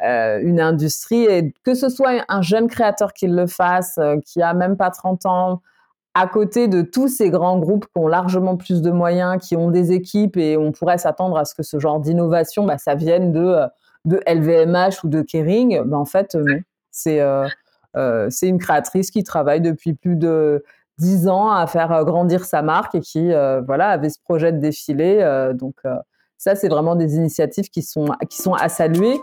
[0.00, 1.24] une industrie.
[1.24, 5.26] Et que ce soit un jeune créateur qui le fasse, qui a même pas 30
[5.26, 5.60] ans,
[6.14, 9.70] à côté de tous ces grands groupes qui ont largement plus de moyens, qui ont
[9.70, 13.32] des équipes, et on pourrait s'attendre à ce que ce genre d'innovation, bah, ça vienne
[13.32, 13.56] de,
[14.04, 16.58] de LVMH ou de Kering, bah, en fait, non.
[16.90, 17.20] C'est
[18.30, 20.64] c'est une créatrice qui travaille depuis plus de
[20.98, 25.52] dix ans à faire grandir sa marque et qui voilà avait ce projet de défilé.
[25.54, 25.74] donc
[26.44, 29.18] ça, c'est vraiment des initiatives qui sont, qui sont à saluer.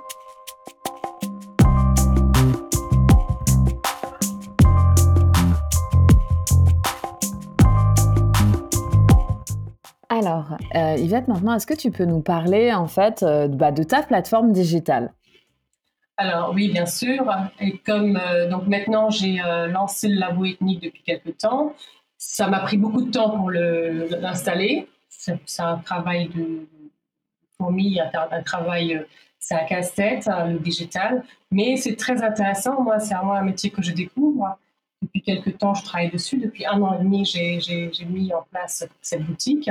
[10.31, 13.83] Alors, euh, Yvette, maintenant, est-ce que tu peux nous parler en fait euh, bah, de
[13.83, 15.11] ta plateforme digitale?
[16.15, 17.25] Alors oui, bien sûr.
[17.85, 21.73] Comme euh, donc maintenant j'ai lancé le labo ethnique depuis quelques temps,
[22.17, 24.87] ça m'a pris beaucoup de temps pour l'installer.
[25.09, 26.67] C'est un travail de
[27.57, 29.05] fourmi, un, travail,
[29.37, 32.81] c'est un casse-tête, hein, le digital, mais c'est très intéressant.
[32.81, 34.57] Moi, c'est vraiment un métier que je découvre.
[35.01, 36.37] Depuis quelques temps, je travaille dessus.
[36.37, 39.69] Depuis un an et demi, j'ai mis en place cette boutique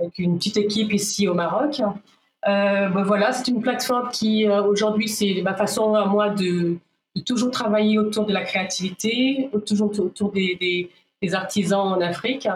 [0.00, 1.80] avec une petite équipe ici au Maroc.
[2.48, 6.78] Euh, ben voilà, c'est une plateforme qui euh, aujourd'hui c'est ma façon à moi de,
[7.26, 10.88] toujours travailler autour de la créativité, toujours autour des,
[11.32, 12.48] artisans en Afrique.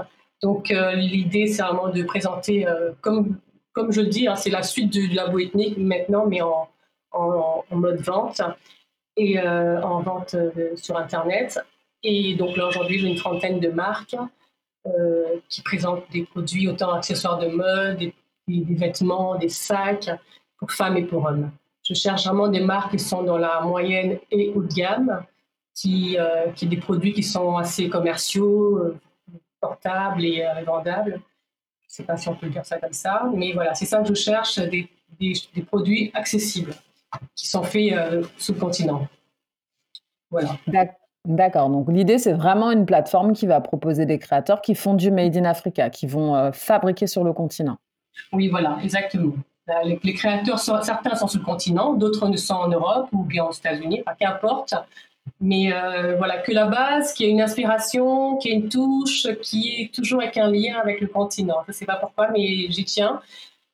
[0.42, 2.66] Donc euh, l'idée c'est vraiment de présenter,
[3.02, 3.36] comme,
[3.72, 6.68] comme je le dis, hein, c'est la suite de, la ethnique maintenant, mais en,
[7.12, 8.40] en, mode vente
[9.16, 10.34] et en vente
[10.76, 11.60] sur Internet.
[12.02, 14.16] Et donc là aujourd'hui j'ai une trentaine de marques.
[15.34, 18.14] Euh, qui présentent des produits autant accessoires de mode, des,
[18.48, 20.10] vêtements, des sacs
[20.58, 21.50] pour femmes et pour hommes.
[21.86, 25.24] Je cherche vraiment des marques qui sont dans la moyenne et haut de gamme,
[25.74, 28.98] qui, euh, qui des produits qui sont assez commerciaux, euh,
[29.60, 31.20] portables et vendables.
[31.82, 34.02] Je ne sais pas si on peut dire ça comme ça, mais voilà, c'est ça
[34.02, 36.74] que je cherche, des, des, des produits accessibles
[37.34, 37.94] qui sont faits
[38.36, 39.08] sous le continent.
[40.30, 40.58] Voilà.
[41.24, 41.70] D'accord.
[41.70, 45.36] Donc l'idée, c'est vraiment une plateforme qui va proposer des créateurs qui font du Made
[45.36, 47.78] in Africa, qui vont euh, fabriquer sur le continent.
[48.32, 49.32] Oui, voilà, exactement.
[49.84, 53.52] Les, créateurs, certains sont sur le continent, d'autres ne sont en Europe ou bien aux
[53.52, 54.74] États-Unis, qu'importe.
[55.40, 58.68] Mais euh, voilà, que la base, qu'il y ait une inspiration, qu'il y ait une
[58.68, 61.56] touche, qui est toujours avec un lien avec le continent.
[61.64, 63.22] Je ne sais pas pourquoi, mais j'y tiens.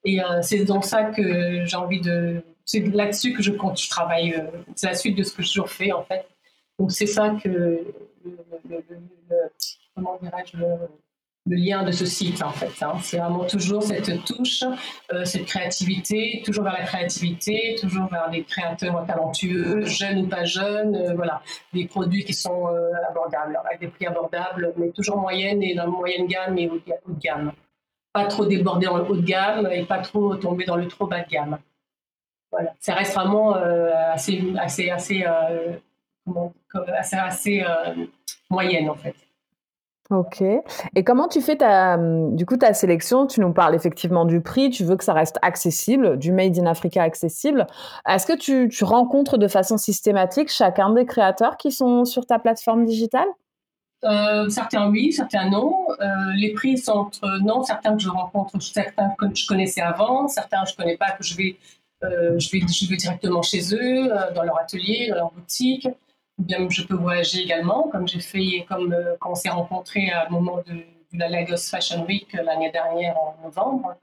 [0.04, 2.40] Et euh, c'est dans ça que j'ai envie de.
[2.64, 4.40] C'est là-dessus que je compte, je travaille.
[4.76, 6.24] c'est la suite de ce que j'ai toujours fait, en fait
[6.80, 7.84] donc c'est ça que le,
[11.46, 12.82] lien de ce site en fait.
[12.82, 12.94] Hein.
[13.02, 14.64] C'est vraiment toujours cette touche,
[15.12, 20.44] euh, cette créativité, toujours vers la créativité, toujours vers les créateurs talentueux, jeunes ou pas
[20.44, 21.42] jeunes, euh, voilà,
[21.74, 25.84] des produits qui sont euh, abordables, avec des prix abordables, mais toujours moyenne et dans
[25.84, 27.52] la moyenne gamme et haut de gamme.
[28.14, 31.20] Pas trop déborder le haut de gamme et pas trop tomber dans le trop bas
[31.20, 31.58] de gamme.
[32.50, 35.24] Voilà, ça reste vraiment assez, assez, assez
[36.96, 38.06] assez, assez euh,
[38.50, 39.14] moyenne en fait.
[40.10, 40.42] Ok.
[40.96, 43.28] Et comment tu fais ta, du coup, ta sélection?
[43.28, 46.66] Tu nous parles effectivement du prix, tu veux que ça reste accessible, du Made in
[46.66, 47.68] Africa accessible.
[48.08, 52.40] Est-ce que tu, tu, rencontres de façon systématique chacun des créateurs qui sont sur ta
[52.40, 53.28] plateforme digitale?
[54.02, 55.86] Euh, certains oui, certains non.
[56.00, 60.26] Euh, les prix sont entre non, certains que je rencontre, certains que je connaissais avant,
[60.26, 61.56] certains je ne connais pas, que je vais,
[62.02, 65.86] je vais, je vais directement chez eux, dans leur atelier, dans leur boutique
[66.40, 70.28] bien je peux voyager également, comme j'ai fait, comme euh, quand on s'est rencontrés à
[70.28, 73.94] moment de, la Lagos Fashion Week euh, l'année dernière en novembre.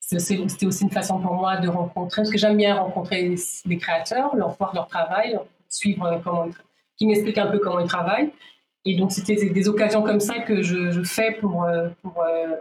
[0.00, 4.36] C'était aussi une façon pour moi de rencontrer, parce que j'aime bien rencontrer les créateurs,
[4.36, 6.48] leur voir leur travail, suivre euh, comment,
[6.96, 8.30] qui m'expliquent un peu comment ils travaillent.
[8.84, 11.66] Et donc, c'était des occasions comme ça que je, fais pour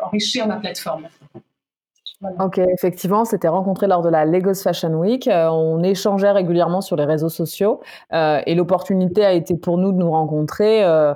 [0.02, 1.08] enrichir ma plateforme.
[2.40, 5.28] Ok, effectivement, c'était rencontré lors de la Lagos Fashion Week.
[5.28, 7.82] Euh, on échangeait régulièrement sur les réseaux sociaux
[8.14, 11.14] euh, et l'opportunité a été pour nous de nous rencontrer euh,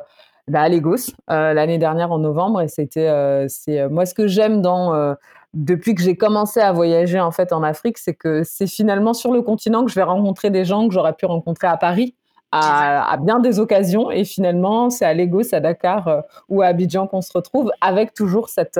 [0.49, 2.61] bah, à Lagos l'année dernière en novembre.
[2.61, 5.15] Et c'était, c'est moi ce que j'aime dans
[5.53, 9.31] depuis que j'ai commencé à voyager en fait en Afrique, c'est que c'est finalement sur
[9.31, 12.13] le continent que je vais rencontrer des gens que j'aurais pu rencontrer à Paris
[12.51, 14.09] à, bien des occasions.
[14.09, 18.49] Et finalement, c'est à Lagos, à Dakar ou à Abidjan qu'on se retrouve avec toujours
[18.49, 18.79] cette,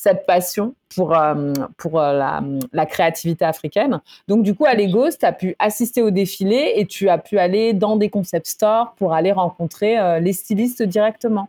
[0.00, 2.40] cette passion pour, euh, pour la,
[2.72, 4.00] la, créativité africaine.
[4.28, 7.36] Donc, du coup, à Lagos, tu as pu assister au défilé et tu as pu
[7.36, 11.48] aller dans des concept stores pour aller rencontrer les stylistes directement.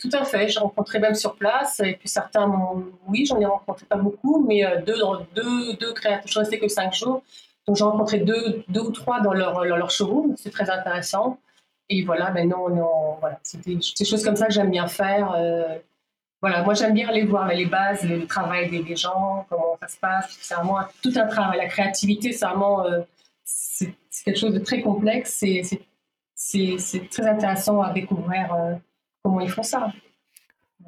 [0.00, 2.48] Tout à fait, j'ai rencontré même sur place, et puis certains,
[3.08, 4.94] oui, j'en ai rencontré pas beaucoup, mais deux,
[5.34, 7.22] deux, deux créateurs, je restais que cinq jours,
[7.66, 11.38] donc j'ai rencontré deux, deux ou trois dans leur, leur showroom, c'est très intéressant.
[11.90, 15.32] Et voilà, maintenant, on, voilà, c'est des, choses comme ça que j'aime bien faire.
[15.36, 15.78] Euh,
[16.40, 19.98] voilà, moi j'aime bien aller voir les bases, le travail des, gens, comment ça se
[19.98, 20.36] passe.
[20.40, 21.58] C'est vraiment tout un travail.
[21.58, 23.00] La créativité, c'est vraiment euh,
[23.44, 25.36] c'est, quelque chose de très complexe.
[25.40, 25.62] C'est,
[26.34, 28.74] c'est, très intéressant à découvrir euh,
[29.22, 29.88] comment ils font ça.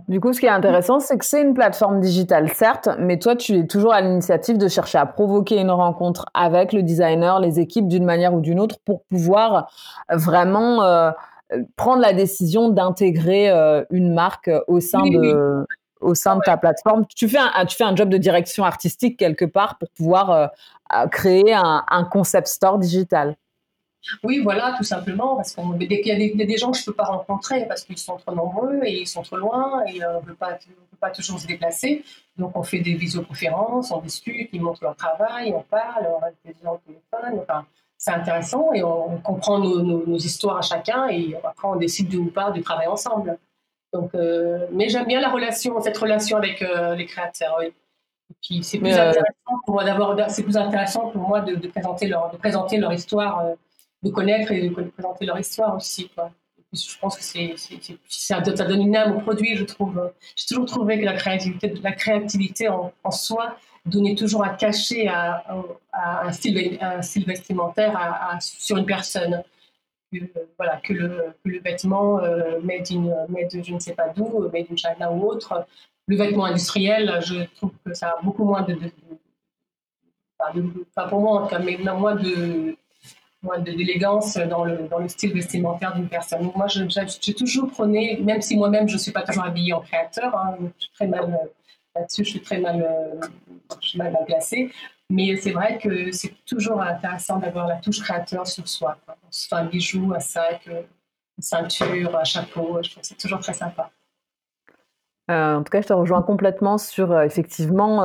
[0.09, 3.37] Du coup, ce qui est intéressant, c'est que c'est une plateforme digitale, certes, mais toi,
[3.37, 7.61] tu es toujours à l'initiative de chercher à provoquer une rencontre avec le designer, les
[7.61, 9.71] équipes d'une manière ou d'une autre pour pouvoir
[10.09, 11.11] vraiment euh,
[11.77, 15.67] prendre la décision d'intégrer euh, une marque au sein de
[16.01, 17.05] au sein de ta plateforme.
[17.15, 21.07] Tu fais un, tu fais un job de direction artistique quelque part pour pouvoir euh,
[21.09, 23.37] créer un, un concept store digital.
[24.23, 27.05] Oui, voilà, tout simplement, parce qu'il y, a des gens que je ne peux pas
[27.05, 30.27] rencontrer parce qu'ils sont trop nombreux et ils sont trop loin et euh, on ne
[30.27, 30.35] peut
[30.99, 32.03] pas toujours se déplacer.
[32.39, 36.39] Donc, on fait des visioconférences, on discute, ils montrent leur travail, on parle, on reste
[36.47, 37.41] des gens au téléphone.
[37.43, 37.67] Enfin,
[38.01, 42.31] c'est intéressant et on, comprend nos, histoires à chacun et après, on décide de ou
[42.31, 43.39] pas du travail ensemble.
[43.93, 47.57] Donc, euh, mais j'aime bien la relation, cette relation avec euh, les créateurs.
[47.61, 47.67] Oui.
[47.67, 52.07] Et puis, c'est plus, intéressant pour moi d'avoir, c'est plus intéressant pour moi de, présenter
[52.07, 53.45] leur, de présenter leur histoire
[54.03, 56.09] de connaître et de présenter leur histoire aussi.
[56.09, 56.31] Quoi.
[56.73, 57.55] je pense que c'est,
[58.09, 60.11] ça, donne une âme au produit, je trouve.
[60.37, 65.45] J'ai toujours trouvé que la créativité, la créativité en, soi donnait toujours à cacher à,
[65.93, 69.43] un, style, un style vestimentaire sur une personne.
[70.13, 70.19] Que,
[70.59, 74.67] voilà, que le, le vêtement euh, made, in, made je ne sais pas d'où, made
[74.69, 75.65] in China ou autre,
[76.09, 78.91] le vêtement industriel, je trouve que ça a beaucoup moins de, de,
[81.09, 82.77] pour moi en tout cas, mais moins de,
[83.59, 86.51] d'élégance dans le, dans le style vestimentaire d'une personne.
[86.55, 90.37] moi, j'ai toujours prôné, même si moi-même je ne suis pas toujours habillée en créateur,
[90.37, 91.49] hein, je suis très mal euh,
[91.95, 93.21] là-dessus, je suis très mal, euh,
[93.81, 94.73] suis mal, placée.
[95.09, 98.97] Mais c'est vrai que c'est toujours intéressant d'avoir la touche créateur sur soi.
[99.31, 100.83] Soit un bijou, un sac, euh,
[101.39, 103.91] une ceinture, un chapeau, je trouve c'est toujours très sympa.
[105.31, 108.03] Euh, en tout cas, je te rejoins complètement sur euh, effectivement,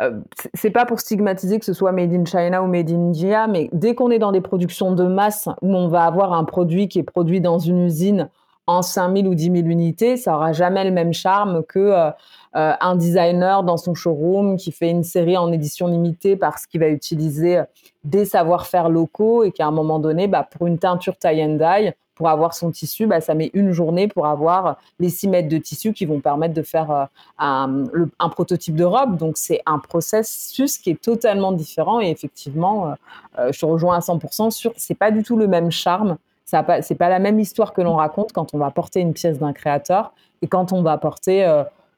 [0.00, 0.10] euh,
[0.52, 3.70] c'est pas pour stigmatiser que ce soit made in China ou made in India, mais
[3.72, 6.98] dès qu'on est dans des productions de masse où on va avoir un produit qui
[6.98, 8.28] est produit dans une usine
[8.68, 12.12] en 5000 ou 10 000 unités, ça aura jamais le même charme que
[12.52, 16.88] un designer dans son showroom qui fait une série en édition limitée parce qu'il va
[16.88, 17.62] utiliser
[18.04, 21.92] des savoir-faire locaux et qu'à un moment donné, bah, pour une teinture tie and dye,
[22.18, 25.56] pour avoir son tissu, bah, ça met une journée pour avoir les 6 mètres de
[25.56, 27.04] tissu qui vont permettre de faire euh,
[27.38, 29.16] un, prototype de robe.
[29.16, 32.00] Donc, c'est un processus qui est totalement différent.
[32.00, 32.94] Et effectivement, euh,
[33.38, 36.18] euh, je te rejoins à 100% sur, c'est pas du tout le même charme.
[36.48, 39.12] Ça pas, c'est pas la même histoire que l'on raconte quand on va porter une
[39.12, 41.44] pièce d'un créateur et quand on va porter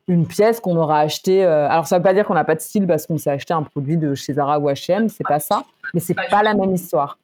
[0.09, 1.45] une pièce qu'on aura achetée.
[1.45, 3.63] alors, ça veut pas dire qu'on n'a pas de style parce qu'on s'est acheté un
[3.63, 5.63] produit de chez Zara ou H&M, c'est pas ça,
[5.95, 7.17] mais c'est pas la même histoire.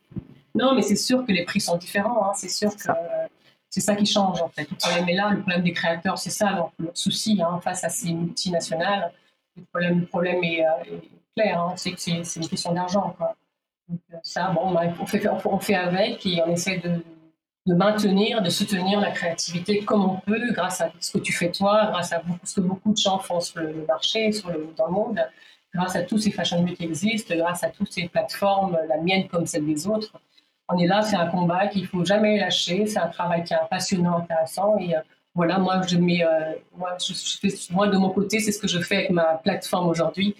[0.55, 2.29] Non, mais c'est sûr que les prix sont différents.
[2.29, 2.33] Hein.
[2.35, 2.83] C'est sûr que
[3.69, 4.71] c'est ça qui change en fait.
[4.71, 5.31] Le problème est là.
[5.31, 9.13] Le problème des créateurs, c'est ça leur, souci hein, face à ces multinationales.
[9.57, 10.99] Le problème, le problème est, euh,
[11.37, 11.61] clair.
[11.61, 11.75] Hein.
[11.77, 13.15] C'est que c'est une question d'argent.
[13.89, 17.03] Donc euh, ça, bon, bah, on, fait, on fait avec et on essaie de,
[17.67, 21.51] de maintenir, de soutenir la créativité comme on peut, grâce à ce que tu fais
[21.51, 24.87] toi, grâce à ce que beaucoup de gens font sur le marché, sur le, dans
[24.87, 25.21] le monde,
[25.75, 29.27] grâce à tous ces fashion week qui existent, grâce à toutes ces plateformes, la mienne
[29.29, 30.13] comme celle des autres
[30.69, 32.87] on est là, c'est un combat qu'il faut jamais lâcher.
[32.87, 34.77] C'est un travail qui est passionnant, intéressant.
[34.79, 35.01] Et euh,
[35.35, 38.81] voilà, moi, je mets, euh, moi, fais, moi, de mon côté, c'est ce que je
[38.81, 40.35] fais avec ma plateforme aujourd'hui.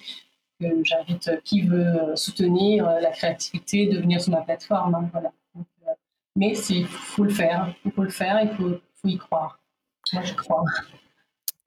[0.61, 4.95] J'invite qui veut soutenir la créativité de venir sur ma plateforme.
[4.95, 5.31] Hein, voilà.
[6.37, 7.75] Euh, mais il faut le faire.
[7.85, 8.41] Il faut le faire.
[8.43, 9.59] Il faut, y croire.
[10.13, 10.65] Moi, je crois.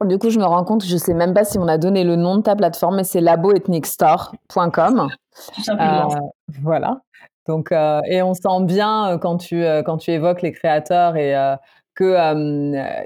[0.06, 2.04] Du coup, je me rends compte, je ne sais même pas si on a donné
[2.04, 5.08] le nom de ta plateforme, mais c'est laboethnicstore.com.
[5.54, 6.32] Tout simplement.
[6.62, 7.02] voilà.
[7.46, 11.16] Donc, euh, et on sent bien euh, quand tu, euh, quand tu évoques les créateurs
[11.16, 11.34] et
[11.96, 12.06] qu'il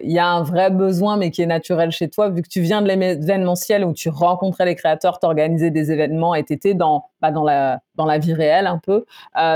[0.02, 2.60] il y a un vrai besoin, mais qui est naturel chez toi, vu que tu
[2.60, 7.30] viens de l'événementiel où tu rencontrais les créateurs, t'organisais des événements et t'étais dans, bah,
[7.30, 9.04] dans, la, dans la vie réelle un peu.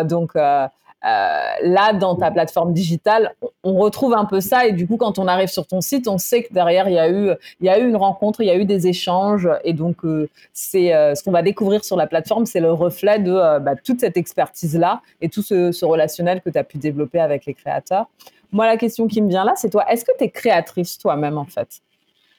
[0.05, 0.67] donc, euh,
[1.03, 4.67] là, dans ta plateforme digitale, on retrouve un peu ça.
[4.67, 6.99] Et du coup, quand on arrive sur ton site, on sait que derrière, il y
[6.99, 7.31] a eu,
[7.61, 9.49] il y a eu une rencontre, il y a eu des échanges.
[9.65, 13.19] Et donc, euh, c'est euh, ce qu'on va découvrir sur la plateforme, c'est le reflet
[13.19, 17.47] de bah, toute cette expertise-là et tout ce, relationnel que tu as pu développer avec
[17.47, 18.07] les créateurs.
[18.51, 21.39] Moi, la question qui me vient là, c'est toi, est-ce que tu es créatrice toi-même,
[21.39, 21.81] en fait?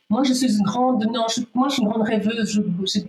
[0.10, 2.60] Moi, je suis grande, non, moi, je suis une grande rêveuse.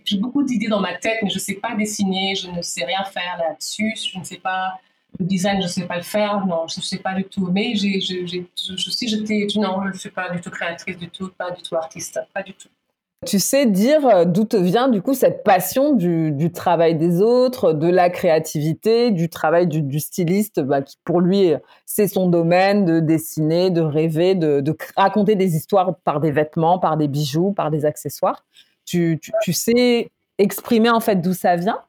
[0.05, 2.85] J'ai beaucoup d'idées dans ma tête, mais je ne sais pas dessiner, je ne sais
[2.85, 4.75] rien faire là-dessus, je ne sais pas
[5.19, 7.49] le design, je ne sais pas le faire, non, je ne sais pas du tout.
[7.53, 7.99] Mais je,
[8.91, 11.77] si j'étais, non, je ne suis pas du tout créatrice du tout, pas du tout
[11.77, 12.69] artiste, pas du tout.
[13.27, 17.75] Tu sais dire euh, d'où te vient du coup cette passion du, travail des autres,
[17.75, 21.53] de la créativité, du travail du, styliste, bah, qui pour lui
[21.85, 26.97] c'est son domaine de dessiner, de rêver, de, raconter des histoires par des vêtements, par
[26.97, 28.47] des bijoux, par des accessoires.
[28.87, 31.83] Tu, tu, tu sais exprimer en fait d'où ça vient?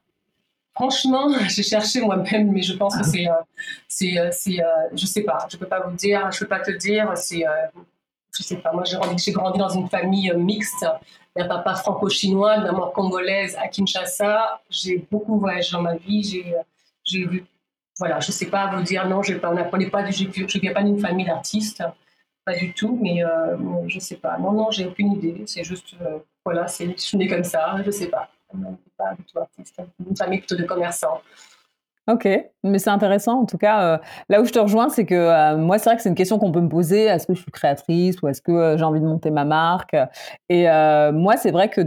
[0.82, 3.34] Franchement, j'ai cherché moi-même, mais je pense que c'est, euh,
[3.88, 4.66] c'est, euh, c'est, euh,
[4.96, 7.12] je sais pas, je peux pas vous dire, je peux pas te dire.
[7.16, 7.44] C'est,
[8.36, 10.84] je sais pas, moi j'ai grandi, dans une famille mixte.
[11.36, 14.60] Un papa franco-chinois, une maman congolaise à Kinshasa.
[14.72, 16.44] J'ai beaucoup voyagé dans ma vie.
[17.04, 17.46] J'ai vu,
[18.00, 20.84] voilà, je sais pas vous dire, non, je pas, on pas, je ne viens pas
[20.84, 21.84] d'une famille d'artistes,
[22.44, 23.56] pas du tout, mais euh,
[23.88, 24.40] je sais pas.
[24.40, 25.44] Non, non, j'ai aucune idée.
[25.46, 25.96] C'est juste,
[26.44, 28.32] voilà, c'est, je suis née comme ça, je sais pas.
[28.54, 31.22] Une famille plutôt de commerçants.
[32.08, 32.28] Ok,
[32.64, 33.42] mais c'est intéressant.
[33.42, 35.98] En tout cas, euh, là où je te rejoins, c'est que euh, moi, c'est vrai
[35.98, 38.42] que c'est une question qu'on peut me poser est-ce que je suis créatrice ou est-ce
[38.42, 39.96] que euh, j'ai envie de monter ma marque?
[40.50, 40.66] Et
[41.14, 41.82] moi, c'est vrai que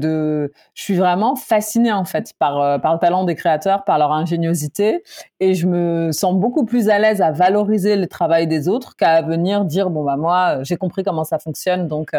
[0.74, 5.02] je suis vraiment fascinée en fait par par le talent des créateurs, par leur ingéniosité,
[5.40, 9.20] et je me sens beaucoup plus à l'aise à valoriser le travail des autres qu'à
[9.22, 12.12] venir dire bon bah moi, j'ai compris comment ça fonctionne, donc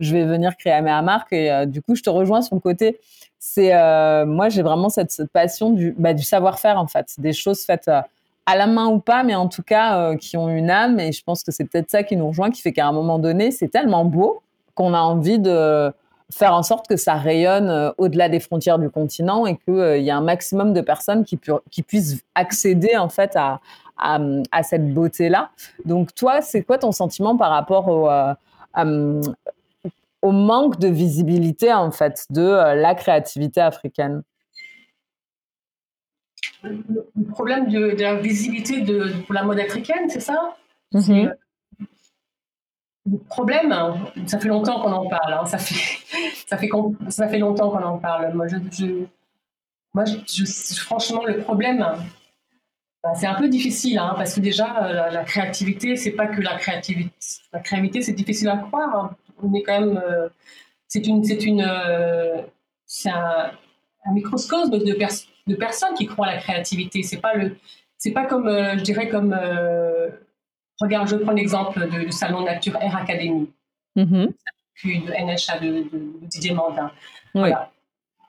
[0.00, 1.32] je vais venir créer ma marque.
[1.32, 2.98] Et du coup, je te rejoins sur le côté
[3.38, 7.60] c'est euh, moi j'ai vraiment cette, passion du, bah, du savoir-faire en fait, des choses
[7.60, 8.00] faites euh,
[8.46, 10.98] à la main ou pas, mais en tout cas euh, qui ont une âme.
[11.00, 13.18] Et je pense que c'est peut-être ça qui nous rejoint, qui fait qu'à un moment
[13.18, 14.42] donné, c'est tellement beau
[14.74, 15.92] qu'on a envie de
[16.32, 20.16] faire en sorte que ça rayonne au-delà des frontières du continent et qu'il y a
[20.16, 21.38] un maximum de personnes qui,
[21.82, 23.60] puissent accéder en fait à,
[23.96, 25.50] à, cette beauté-là.
[25.84, 28.08] Donc toi, c'est quoi ton sentiment par rapport au,
[30.26, 34.22] au manque de visibilité en fait de euh, la créativité africaine
[36.64, 40.56] Le problème de, la visibilité de, pour la mode africaine, c'est ça?
[40.92, 41.28] Mhm.
[41.28, 41.34] euh,
[43.12, 43.72] Le problème,
[44.26, 45.32] ça fait longtemps qu'on en parle.
[45.34, 45.98] Hein, ça, fait,
[46.48, 46.70] ça, fait,
[47.08, 48.34] ça fait longtemps qu'on en parle.
[48.34, 49.04] Moi, je,
[49.94, 50.04] moi
[50.78, 51.86] franchement, le problème,
[53.04, 56.40] ben, c'est un peu difficile, hein, parce que déjà, la, la créativité, c'est pas que
[56.40, 57.14] la créativité.
[57.52, 59.14] La créativité, c'est difficile à croire.
[59.42, 59.96] On est quand même.
[59.96, 60.28] Euh,
[60.88, 62.42] c'est une, c'est une, euh,
[62.84, 63.52] c'est un,
[64.12, 67.02] microscope de, de, personnes qui croient à la créativité.
[67.02, 67.56] C'est pas le,
[67.98, 69.36] c'est pas comme, euh, je dirais comme,
[70.80, 73.50] regarde, je prends l'exemple du salon Nature Air Academy,
[73.96, 74.32] mm-hmm.
[74.74, 75.86] puis de NHA de,
[76.22, 76.90] Didier Mandin.
[77.34, 77.72] Voilà.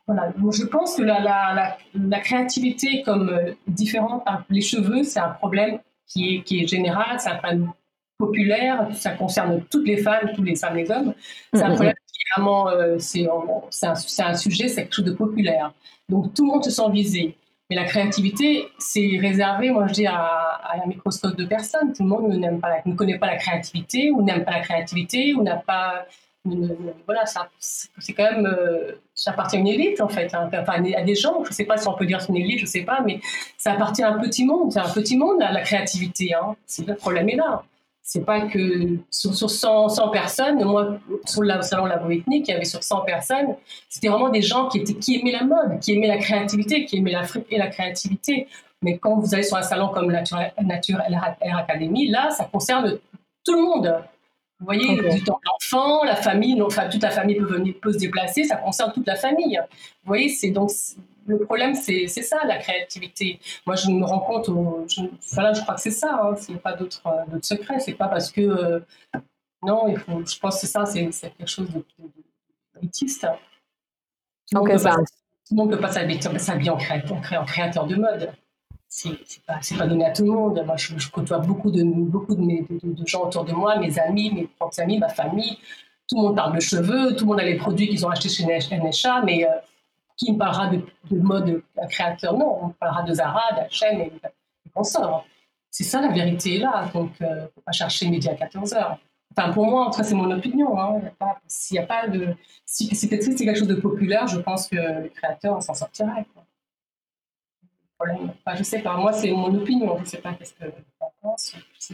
[0.08, 0.34] Voilà.
[0.52, 3.30] je pense que la, la, la, créativité comme
[3.68, 7.74] différente, les cheveux, c'est un problème qui est, qui est général, c'est un problème
[8.18, 11.14] populaire, ça concerne toutes les femmes, tous les femmes, les hommes.
[11.54, 15.74] C'est un problème qui vraiment, euh, c'est un, sujet, c'est quelque chose de populaire.
[16.10, 17.36] Donc tout le monde se sent visé.
[17.70, 21.94] Mais la créativité, c'est réservé, moi je dis, à, un microscope de personnes.
[21.94, 25.34] Tout le monde n'aime pas, ne connaît pas la créativité, ou n'aime pas la créativité,
[25.34, 26.06] ou n'a pas,
[27.06, 27.24] voilà,
[27.60, 30.50] c'est quand même, euh, ça appartient à une élite en fait, hein.
[30.54, 31.44] enfin, à des gens.
[31.44, 33.02] Je ne sais pas si on peut dire c'est une élite, je ne sais pas,
[33.06, 33.20] mais
[33.58, 34.72] ça appartient à un petit monde.
[34.72, 36.34] C'est un petit monde la créativité.
[36.34, 36.56] Hein.
[36.66, 37.64] C'est le problème est là
[38.10, 38.60] c'est pas que
[39.12, 43.02] sur, 100, 100, personnes, moi, sur le salon Labo Ethnique, il y avait sur 100
[43.02, 43.56] personnes,
[43.90, 47.48] c'était vraiment des gens qui aimaient la mode, qui aimaient la créativité, qui aimaient l'Afrique
[47.52, 48.48] et la créativité.
[48.82, 51.02] Mais quand vous allez sur un salon comme Nature, Nature
[51.42, 52.98] Air Academy, là, ça concerne
[53.44, 53.94] tout le monde.
[54.60, 58.00] Vous voyez, du temps l'enfant, la famille, enfin, toute la famille peut venir, peut se
[58.00, 59.60] déplacer, ça concerne toute la famille.
[60.04, 60.72] Vous voyez, c'est donc
[61.28, 63.40] le problème, c'est ça, la créativité.
[63.66, 64.48] Moi, je me rends compte,
[64.90, 65.02] je,
[65.34, 67.04] voilà, je crois que c'est ça, hein, a pas d'autres
[67.42, 67.80] secrets.
[67.80, 68.42] C'est pas parce que.
[68.42, 68.80] Euh,
[69.64, 71.84] non, il faut, je pense que c'est ça, c'est quelque chose de,
[72.76, 73.28] d'élitiste.
[74.52, 74.86] Tout, okay, tout
[75.52, 78.32] le monde ne peut pas s'habiller en, créateur, en créateur de mode.
[78.90, 79.12] C'est
[79.46, 80.64] pas, pas donné à tout le monde.
[80.66, 84.48] Moi, je, côtoie beaucoup, de, beaucoup de, de, gens autour de moi, mes amis, mes
[84.48, 85.58] propres amis, ma famille.
[86.08, 88.30] Tout le monde parle de cheveux, tout le monde a les produits qu'ils ont achetés
[88.30, 89.46] chez NHA, mais.
[89.46, 89.50] Euh,
[90.18, 92.38] qui me parlera de, mode créateur?
[92.38, 95.26] Non, on parlera de Zara, d'H&M et, et consorts.
[95.70, 98.98] C'est ça la vérité là, donc euh, faut pas chercher midi à 14 heures.
[99.36, 100.80] Enfin, pour moi, en tout cas, c'est mon opinion.
[100.80, 101.02] Hein.
[101.48, 102.36] S'il a pas de.
[102.66, 105.76] Si c'était c'est quelque chose de populaire, je pense que les créateurs s'en
[108.00, 109.96] Enfin, je sais pas, moi, c'est mon opinion.
[109.98, 110.66] Je ne sais pas qu'est-ce que.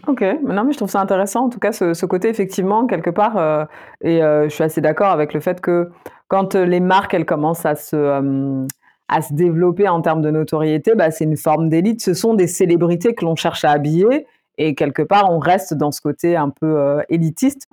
[0.07, 3.37] Ok, non, mais je trouve ça intéressant, en tout cas, ce, côté, effectivement, quelque part,
[3.37, 3.65] euh,
[4.01, 5.91] et euh, je suis assez d'accord avec le fait que
[6.33, 8.65] quand euh, les marques elles commencent à se euh,
[9.07, 12.01] à se développer en termes de notoriété, bah, c'est une forme d'élite.
[12.01, 14.25] Ce sont des célébrités que l'on cherche à habiller
[14.57, 17.67] et quelque part on reste dans ce côté un peu euh, élitiste.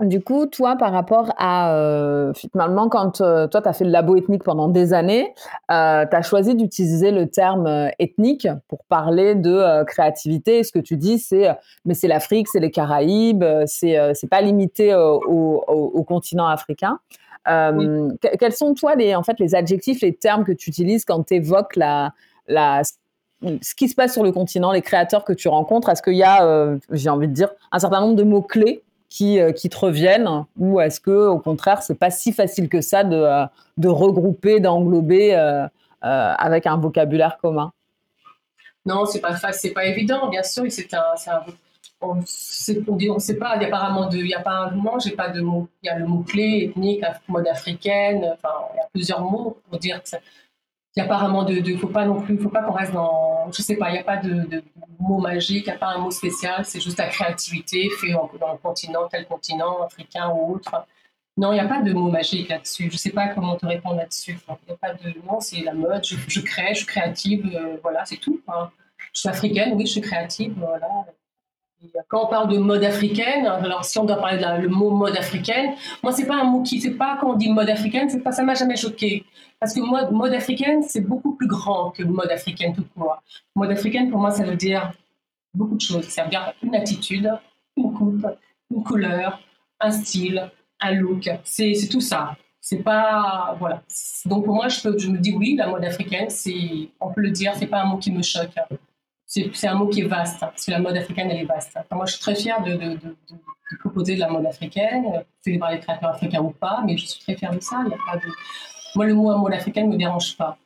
[0.00, 3.90] Du coup, toi, par rapport à, euh, finalement, quand euh, toi, tu as fait le
[3.90, 5.34] labo ethnique pendant des années,
[5.72, 10.62] euh, tu as choisi d'utiliser le terme euh, ethnique pour parler de créativité.
[10.62, 11.48] ce que tu dis, c'est,
[11.84, 17.00] mais c'est l'Afrique, c'est les Caraïbes, c'est c'est pas limité au, au, au, continent africain.
[17.44, 21.34] Quels sont, toi, les, en fait, les adjectifs, les termes que tu utilises quand tu
[21.34, 22.12] évoques la,
[22.46, 22.82] la,
[23.42, 25.88] ce qui se passe sur le continent, les créateurs que tu rencontres?
[25.88, 29.52] Est-ce qu'il y a, j'ai envie de dire, un certain nombre de mots-clés qui, euh,
[29.52, 33.16] qui te reviennent ou est-ce que au contraire c'est pas si facile que ça de,
[33.16, 33.46] euh,
[33.76, 35.66] de regrouper, d'englober euh,
[36.00, 37.72] avec un vocabulaire commun?
[38.84, 40.64] Non, c'est pas c'est pas évident, bien sûr.
[40.70, 41.02] C'est un,
[42.00, 45.28] on ne sait pas, il n'y a pas il a pas un nom, j'ai pas
[45.28, 45.68] de mot.
[45.82, 49.58] Il y a le mot clé, ethnique, mode africaine, enfin, il y a plusieurs mots
[49.68, 50.00] pour dire
[51.02, 53.92] n'y de, faut pas non plus, faut pas qu'on reste dans, je sais pas, il
[53.92, 54.62] n'y a pas de,
[55.00, 58.52] mot magique, il n'y a pas un mot spécial, c'est juste la créativité fait dans
[58.52, 60.86] le continent, tel continent, africain ou autre.
[61.36, 62.88] Non, il n'y a pas de mot magique là-dessus.
[62.88, 64.36] Je ne sais pas comment te répondre là-dessus.
[64.48, 66.04] Il n'y a pas de non, c'est la mode.
[66.04, 68.40] Je, crée, je suis créative, euh, voilà, c'est tout.
[69.12, 70.88] Je suis africaine, oui, je suis créative, voilà.
[72.08, 75.74] Quand on parle de mode africaine, alors si on doit parler le mot mode africaine,
[76.02, 78.32] moi c'est pas un mot qui, c'est pas quand on dit mode africaine, c'est pas
[78.32, 79.24] ça m'a jamais choqué.
[79.60, 83.20] Parce que mode, africaine, c'est beaucoup plus grand que mode africaine tout court.
[83.56, 84.92] Mode africaine, pour moi, ça veut dire
[85.52, 86.04] beaucoup de choses.
[86.08, 87.28] Ça veut dire une attitude,
[87.76, 88.26] une coupe,
[88.70, 89.40] une couleur,
[89.80, 90.48] un style,
[90.80, 91.28] un look.
[91.42, 92.36] C'est tout ça.
[92.60, 93.82] C'est pas voilà.
[94.26, 97.30] Donc pour moi, je, je me dis oui, la mode africaine, c'est, on peut le
[97.30, 98.54] dire, c'est pas un mot qui me choque.
[99.28, 101.78] C'est un mot qui est vaste, parce que la mode africaine, elle est vaste.
[101.92, 102.96] moi, je suis très fière de,
[103.80, 107.36] proposer de la mode africaine, célébrer les créateurs africains ou pas, mais je suis très
[107.36, 107.84] fière de ça.
[108.94, 110.56] Moi, le mot mode africain ne me dérange pas.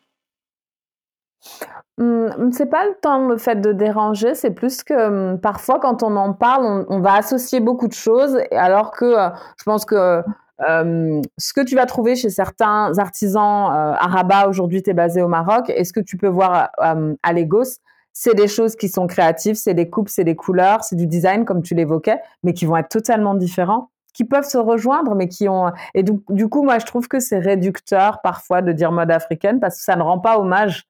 [1.99, 6.17] Hum, c'est pas temps le fait de déranger, c'est plus que hum, parfois quand on
[6.17, 10.23] en parle, on, va associer beaucoup de choses, alors que euh, je pense que
[10.67, 15.29] hum, ce que tu vas trouver chez certains artisans euh, aujourd'hui tu es basé au
[15.29, 17.79] Maroc, et ce que tu peux voir à Lagos,
[18.13, 21.45] c'est des choses qui sont créatives, c'est des coupes, c'est des couleurs, c'est du design
[21.45, 25.49] comme tu l'évoquais, mais qui vont être totalement différents qui peuvent se rejoindre, mais qui
[25.49, 25.73] ont.
[25.95, 29.79] Et du, coup, moi, je trouve que c'est réducteur parfois de dire mode africaine parce
[29.79, 30.85] que ça ne rend pas hommage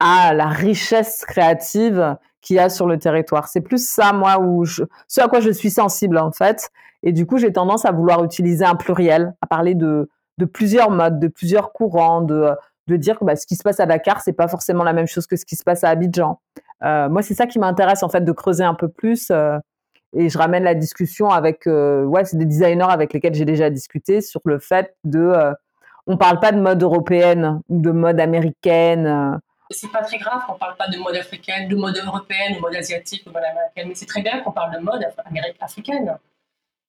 [0.00, 3.48] à la richesse créative qu'il y a sur le territoire.
[3.48, 6.70] C'est plus ça, moi, où ce à quoi je suis sensible, en fait.
[7.02, 10.90] Et du coup, j'ai tendance à vouloir utiliser un pluriel, à parler de, de plusieurs
[10.90, 12.50] modes, de plusieurs courants, de,
[12.88, 15.06] de dire que bah, ce qui se passe à Dakar, c'est pas forcément la même
[15.06, 16.40] chose que ce qui se passe à Abidjan.
[16.82, 19.30] Euh, moi, c'est ça qui m'intéresse, en fait, de creuser un peu plus.
[19.30, 19.58] Euh,
[20.16, 24.20] et je ramène la discussion avec, euh, ouais, des designers avec lesquels j'ai déjà discuté
[24.20, 25.52] sur le fait de, euh,
[26.06, 29.40] on parle pas de mode européenne ou de mode américaine.
[29.70, 32.76] C'est pas très grave qu'on parle pas de mode africaine, de mode européenne, de mode
[32.76, 35.04] asiatique, de mode américaine, mais c'est très bien qu'on parle de mode
[35.60, 36.16] africaine.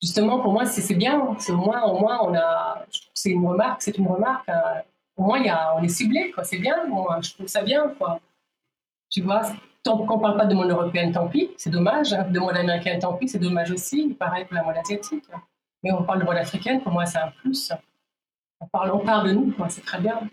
[0.01, 1.19] Justement, pour moi, c'est bien.
[1.19, 4.47] Au moins, au moins, on a, c'est une remarque, c'est une remarque.
[5.15, 6.43] Au moins, y a, on est ciblé, quoi.
[6.43, 6.85] C'est bien.
[6.87, 8.19] Moi, je trouve ça bien, quoi.
[9.09, 9.43] Tu vois,
[9.85, 12.09] Tant qu'on ne parle pas de mode européenne, tant pis, c'est dommage.
[12.09, 14.15] De mode américaine, tant pis, c'est dommage aussi.
[14.15, 15.25] Pareil pour la mode asiatique.
[15.83, 17.71] Mais on parle de mode africaine, pour moi, c'est un plus.
[18.59, 20.27] On parle, on parle de nous, c'est très bien.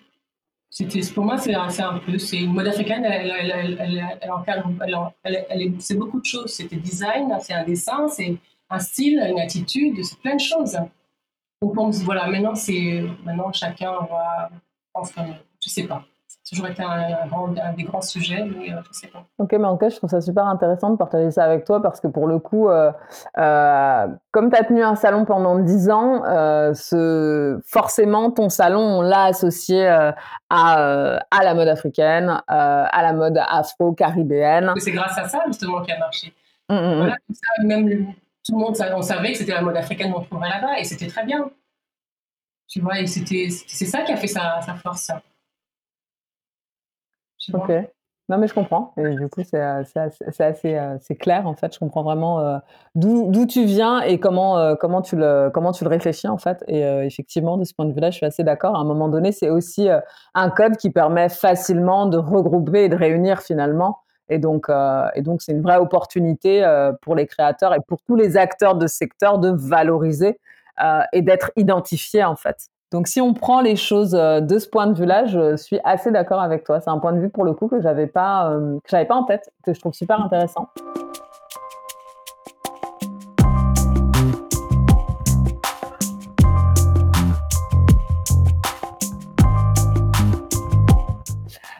[1.14, 2.18] Pour moi, c'est un, plus.
[2.18, 3.04] C'est une mode africaine,
[5.78, 6.50] c'est beaucoup de choses.
[6.50, 8.38] C'est design, c'est un dessin, c'est
[8.70, 10.78] un style, une attitude, c'est plein de choses.
[11.60, 11.74] Donc,
[12.04, 12.54] voilà, maintenant,
[13.22, 14.50] maintenant chacun va,
[14.94, 15.26] enfin,
[15.62, 16.06] je sais pas
[16.48, 19.24] toujours été un, des grands sujets, mais euh, je sais pas.
[19.38, 21.80] Ok, mais en tout cas, je trouve ça super intéressant de partager ça avec toi
[21.80, 22.90] parce que pour le coup, euh,
[23.38, 26.22] euh, comme tu as tenu un salon pendant 10 ans,
[26.74, 30.14] ce, forcément, ton salon, on l'a associé à,
[30.50, 34.72] à la mode africaine, à la mode afro-caribéenne.
[34.78, 36.34] C'est grâce à ça, justement, qui a marché.
[36.68, 36.96] Mmh, mmh, mmh.
[36.96, 37.16] voilà,
[37.64, 38.14] même
[38.44, 41.06] tout le monde, on savait que c'était la mode africaine qu'on trouverait là-bas et c'était
[41.06, 41.50] très bien.
[42.68, 45.10] Tu vois, et c'est ça qui a fait sa, sa force.
[47.52, 47.72] Ok.
[48.28, 48.94] Non, mais je comprends.
[48.96, 51.74] Et du coup, c'est assez, euh, clair, en fait.
[51.74, 52.56] Je comprends vraiment euh,
[52.94, 55.50] d'où tu viens et comment, euh, tu le,
[55.88, 56.64] réfléchis, en fait.
[56.68, 58.76] Et effectivement, de ce point de vue-là, je suis assez d'accord.
[58.76, 59.88] À un moment donné, c'est aussi
[60.34, 63.98] un code qui permet facilement de regrouper et de réunir finalement.
[64.28, 66.64] Et donc, c'est une vraie opportunité
[67.02, 70.38] pour les créateurs et pour tous les acteurs de secteur de valoriser
[71.12, 72.68] et d'être identifiés, en fait.
[72.92, 76.10] Donc, si on prend les choses euh, de ce point de vue-là, je suis assez
[76.10, 76.78] d'accord avec toi.
[76.78, 79.14] C'est un point de vue pour le coup que j'avais pas, euh, que j'avais pas
[79.14, 80.68] en tête, que je trouve super intéressant.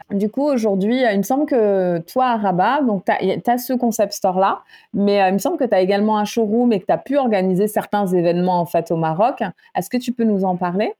[0.09, 4.61] Du coup, aujourd'hui, il me semble que toi, à Rabat, tu as, ce concept store-là,
[4.95, 6.97] mais euh, il me semble que tu as également un showroom et que tu as
[6.97, 9.43] pu organiser certains événements en fait au Maroc.
[9.75, 10.95] Est-ce que tu peux nous en parler?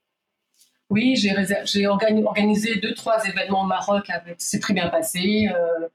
[0.89, 4.09] Oui, j'ai organisé deux, trois événements au Maroc.
[4.37, 5.87] C'est très bien passé, euh,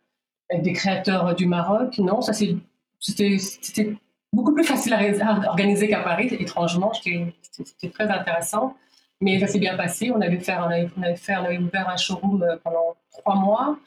[0.51, 1.99] avec des créateurs du Maroc.
[1.99, 3.97] Non, ça c'était
[4.33, 6.93] beaucoup plus facile à, organiser qu'à Paris, étrangement.
[6.93, 8.77] C'était très intéressant.
[9.21, 10.13] Mais ça s'est bien passé.
[10.15, 13.79] On avait, fait, on, avait fait, on avait ouvert un showroom euh, pendant trois mois.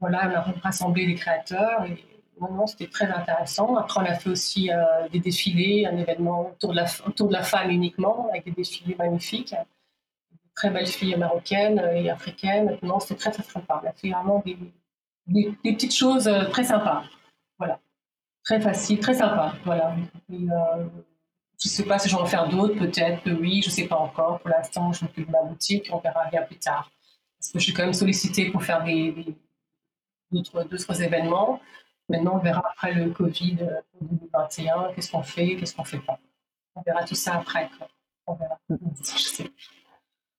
[0.00, 1.84] Voilà, on a rassemblé des créateurs.
[1.84, 2.04] Et,
[2.40, 3.76] non, c'était très intéressant.
[3.76, 6.72] Après, on a fait aussi euh, des défilés, un événement autour
[7.28, 9.54] de la femme uniquement, avec des défilés magnifiques
[10.56, 12.78] très belles filles marocaines et africaines.
[12.82, 13.80] Non, c'était très, très sympa.
[13.84, 14.58] On a fait vraiment des,
[15.26, 17.04] des, petites choses euh, très sympas.
[17.58, 17.78] Voilà.
[18.42, 19.96] Très facile, très sympa, voilà.
[20.28, 20.88] je ne
[21.56, 24.38] sais pas si j'en vais faire d'autres, peut-être oui, je ne sais pas encore.
[24.38, 26.88] Pour l'instant, je m'occupe de ma boutique, on verra bien plus tard.
[27.38, 29.36] Parce que je suis quand même sollicitée pour faire des,
[30.30, 31.60] d'autres événements.
[32.08, 33.56] Maintenant, on verra après le Covid
[34.00, 36.20] 2021, qu'est-ce qu'on fait, qu'est-ce qu'on ne fait pas.
[36.76, 37.68] On verra tout ça après.
[38.28, 38.60] On verra.
[38.70, 39.50] Je sais.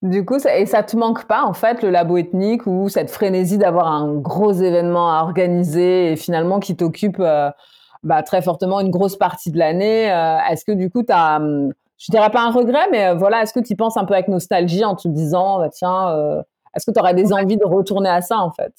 [0.04, 3.10] Du coup, ça, et ça te manque pas en fait le labo ethnique ou cette
[3.10, 7.50] frénésie d'avoir un gros événement à organiser et finalement qui t'occupe euh,
[8.04, 10.12] bah, très fortement une grosse partie de l'année.
[10.12, 13.16] Euh, est-ce que du coup, tu as, hum, je dirais pas un regret, mais euh,
[13.16, 16.44] voilà, est-ce que tu penses un peu avec nostalgie en te disant, bah, tiens,
[16.76, 18.74] est-ce que tu aurais des envies de retourner à ça en fait?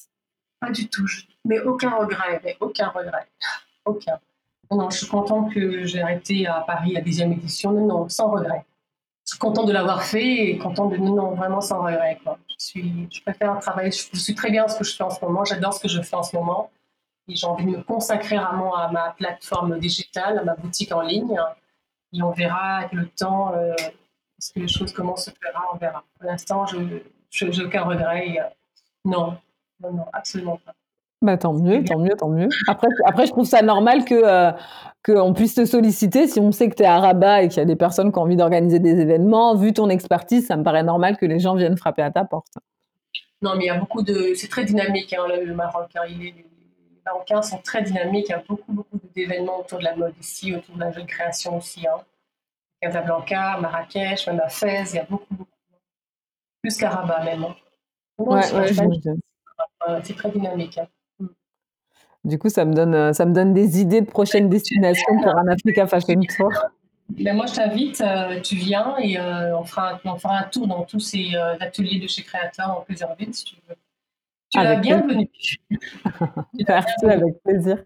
[0.60, 1.06] Pas du tout,
[1.44, 3.26] mais aucun regret, mais aucun regret,
[3.84, 4.18] aucun.
[4.70, 8.30] Non, je suis contente que j'ai arrêté à Paris la deuxième édition, non, non, sans
[8.30, 8.64] regret
[9.39, 12.18] contente de l'avoir fait et contente de non vraiment sans regret.
[12.49, 15.24] Je suis je préfère travailler je, suis très bien ce que je fais en ce
[15.24, 16.70] moment, j'adore ce que je fais en ce moment
[17.28, 21.03] et j'ai envie de me consacrer vraiment à ma plateforme digitale, à ma boutique en
[21.03, 21.39] ligne
[22.12, 23.74] et on verra avec le temps euh,
[24.39, 26.05] ce que les choses comment se fera, on verra.
[26.18, 28.39] Pour l'instant, je n'ai aucun regret.
[28.39, 28.49] Euh,
[29.05, 29.36] non,
[29.80, 30.74] non, non, absolument pas.
[31.20, 32.48] Bah, tant mieux, tant mieux, tant mieux.
[32.68, 34.52] Après, après je trouve ça normal que euh,
[35.04, 37.60] qu'on puisse te solliciter si on sait que tu es à Rabat et qu'il y
[37.60, 39.56] a des personnes qui ont envie d'organiser des événements.
[39.56, 42.54] Vu ton expertise, ça me paraît normal que les gens viennent frapper à ta porte.
[43.42, 44.32] Non, mais il y a beaucoup de.
[44.34, 45.90] C'est très dynamique, hein, le, Maroc.
[45.96, 46.06] Hein.
[46.08, 46.46] les
[47.04, 48.26] Marocains sont très dynamiques.
[48.28, 51.06] Il y a beaucoup, beaucoup d'événements autour de la mode ici, autour de la jeune
[51.06, 51.84] création aussi.
[51.86, 52.00] Hein.
[52.80, 55.50] Casablanca, Marrakech, même à Fès, il y a beaucoup, beaucoup.
[56.62, 57.44] Plus qu'à Rabat même.
[57.44, 57.56] Hein.
[58.18, 58.42] ouais,
[60.02, 60.78] c'est très dynamique.
[60.78, 60.86] Hein.
[62.29, 65.35] Du coup, ça me donne, euh, ça me donne des idées de prochaines destinations pour
[65.35, 66.53] un Africa Fashion Tour.
[67.09, 70.66] Ben moi, je t'invite, euh, tu viens et euh, on, fera, on fera un tour
[70.66, 73.76] dans tous ces ateliers de chez Créateur en plusieurs villes, si tu veux.
[74.51, 75.31] Tu es bienvenue.
[76.68, 77.83] Merci, avec plaisir.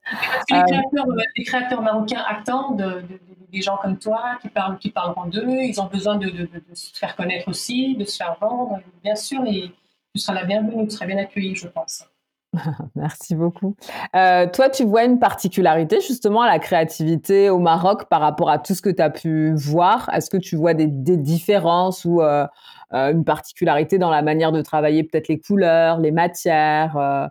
[0.51, 3.05] les, créateurs, marocains attendent
[3.53, 5.47] des gens comme toi qui parlent, qui parleront d'eux.
[5.49, 8.80] Ils ont besoin de, de, se faire connaître aussi, de se faire vendre.
[9.05, 9.70] Bien sûr, et
[10.14, 12.05] tu seras la bienvenue, tu seras bien accueilli, je pense.
[12.94, 13.76] Merci beaucoup.
[14.14, 18.59] Euh, toi, tu vois une particularité justement à la créativité au Maroc par rapport à
[18.59, 20.11] tout ce que tu as pu voir?
[20.12, 22.46] Est-ce que tu vois des, différences ou euh,
[22.92, 27.30] euh, une particularité dans la manière de travailler peut-être les couleurs, les matières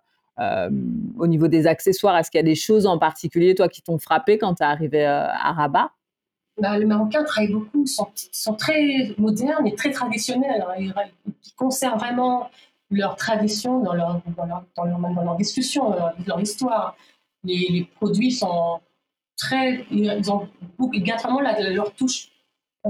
[1.19, 3.99] au niveau des accessoires, est-ce qu'il y a des choses en particulier, toi, qui t'ont
[3.99, 5.91] frappé quand tu es arrivé à Rabat?
[6.61, 10.65] Bah, les Marocains travaillent beaucoup, sont, sont très modernes et très traditionnels.
[10.69, 10.91] Hein.
[11.25, 12.49] Ils, conservent vraiment
[12.91, 16.95] leur tradition, dans leur, dans leur, dans leur, discussion, dans leur, histoire.
[17.43, 18.79] Les, produits sont
[19.37, 19.85] très.
[19.89, 20.47] Ils, ont,
[20.93, 22.29] ils gardent vraiment leur touche
[22.85, 22.89] euh,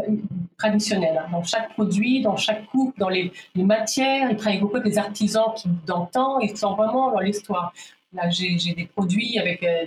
[0.58, 1.18] traditionnelle.
[1.18, 1.30] Hein.
[1.32, 4.98] Dans chaque produit, dans chaque coupe, dans les, les, matières, ils travaillent beaucoup avec des
[4.98, 7.72] artisans qui, d'antan, ils sont vraiment dans l'histoire.
[8.14, 9.86] Là, j'ai des produits avec, euh,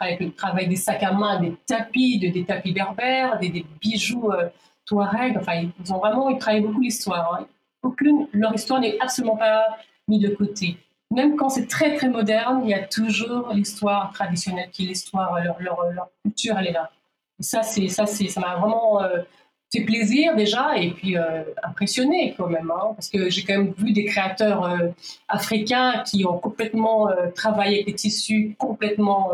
[0.00, 3.64] avec le travail des sacs à main, des tapis, de, des tapis berbères, des, des
[3.80, 4.48] bijoux euh.
[4.90, 7.38] Enfin, ils ont vraiment, ils travaillent beaucoup l'histoire.
[7.38, 7.46] Hein
[7.82, 10.76] aucune, leur histoire n'est absolument pas mise de côté.
[11.10, 15.42] Même quand c'est très très moderne, il y a toujours l'histoire traditionnelle qui est l'histoire,
[15.42, 16.90] leur, leur, leur, culture, elle est là.
[17.40, 19.22] Ça, c'est ça, c'est ça m'a vraiment euh,
[19.72, 23.72] fait plaisir déjà et puis euh, impressionné quand même, hein, parce que j'ai quand même
[23.78, 24.88] vu des créateurs euh,
[25.28, 29.30] africains qui ont complètement travaillé avec des tissus complètement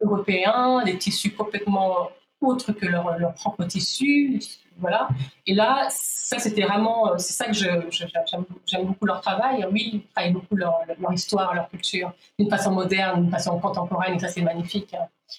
[0.00, 2.10] européens, des tissus complètement
[2.40, 4.40] autres que leur, propre tissu,
[4.78, 5.08] voilà.
[5.46, 9.66] Et là, ça, c'était vraiment, euh, c'est ça que j'aime beaucoup leur travail.
[9.70, 10.82] Oui, ils travaillent beaucoup leur,
[11.12, 14.94] histoire, leur culture, d'une façon moderne, d'une façon contemporaine, et ça, c'est magnifique.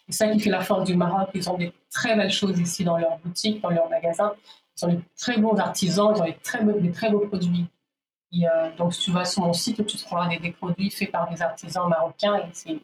[0.08, 1.30] Et ça qui fait la force du Maroc.
[1.34, 4.34] Ils ont des très belles choses ici dans leur boutique, dans leur magasin.
[4.78, 7.66] Ils ont des très bons artisans, ils ont des très beaux, produits.
[8.34, 11.42] Euh, donc, si tu vas sur mon site, tu trouveras des, produits faits par des
[11.42, 12.48] artisans marocains.
[12.54, 12.80] C'est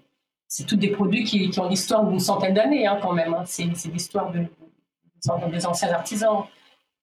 [0.65, 3.33] tous des produits qui, ont l'histoire d'une centaine d'années, hein, quand même.
[3.33, 3.43] Hein.
[3.45, 4.45] C'est l'histoire de,
[5.51, 6.45] des anciens artisans.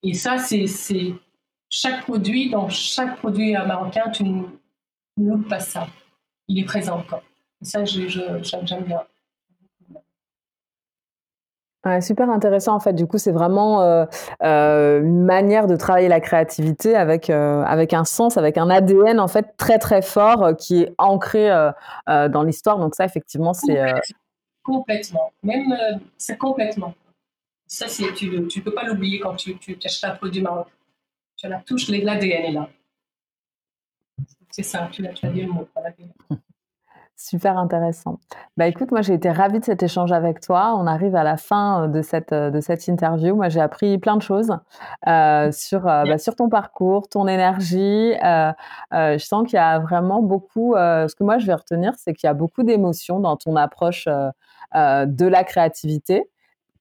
[0.02, 0.66] Et ça, c'est
[1.68, 4.44] chaque produit, dans chaque produit marocain, tu ne
[5.16, 5.88] loupes pas ça.
[6.48, 7.22] Il est présent encore.
[7.62, 9.02] Ça, j'aime bien.
[12.00, 12.92] Super intéressant en fait.
[12.92, 14.06] Du coup, c'est vraiment euh,
[14.42, 19.20] euh, une manière de travailler la créativité avec euh, avec un sens, avec un ADN
[19.20, 21.48] en fait très très fort qui est ancré
[22.06, 22.78] dans l'histoire.
[22.78, 23.80] Donc ça, effectivement, c'est
[24.62, 25.32] complètement.
[25.42, 25.76] Même
[26.16, 26.94] c'est complètement.
[27.66, 30.68] Ça, tu ne peux pas l'oublier quand tu, tu achètes un produit Maroc.
[31.36, 32.68] Tu la touche, l'ADN est là.
[34.50, 35.68] C'est ça, tu, as dit le mot,
[37.16, 38.18] Super intéressant.
[38.56, 40.74] Bah écoute, moi j'ai été ravie de cet échange avec toi.
[40.76, 43.36] On arrive à la fin euh, de cette, euh, de cette interview.
[43.36, 44.52] Moi j'ai appris plein de choses
[45.06, 48.14] euh, sur, bah, sur ton parcours, ton énergie.
[48.20, 52.26] je sens qu'il y a vraiment beaucoup, ce que moi je vais retenir, c'est qu'il
[52.26, 56.28] y a beaucoup d'émotions dans ton approche de la créativité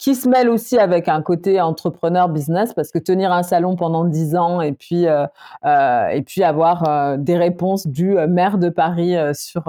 [0.04, 4.04] qui se mêle aussi avec un côté entrepreneur business parce que tenir un salon pendant
[4.04, 5.26] dix ans et puis euh,
[5.64, 9.64] euh, et puis avoir euh, des réponses du maire de Paris sur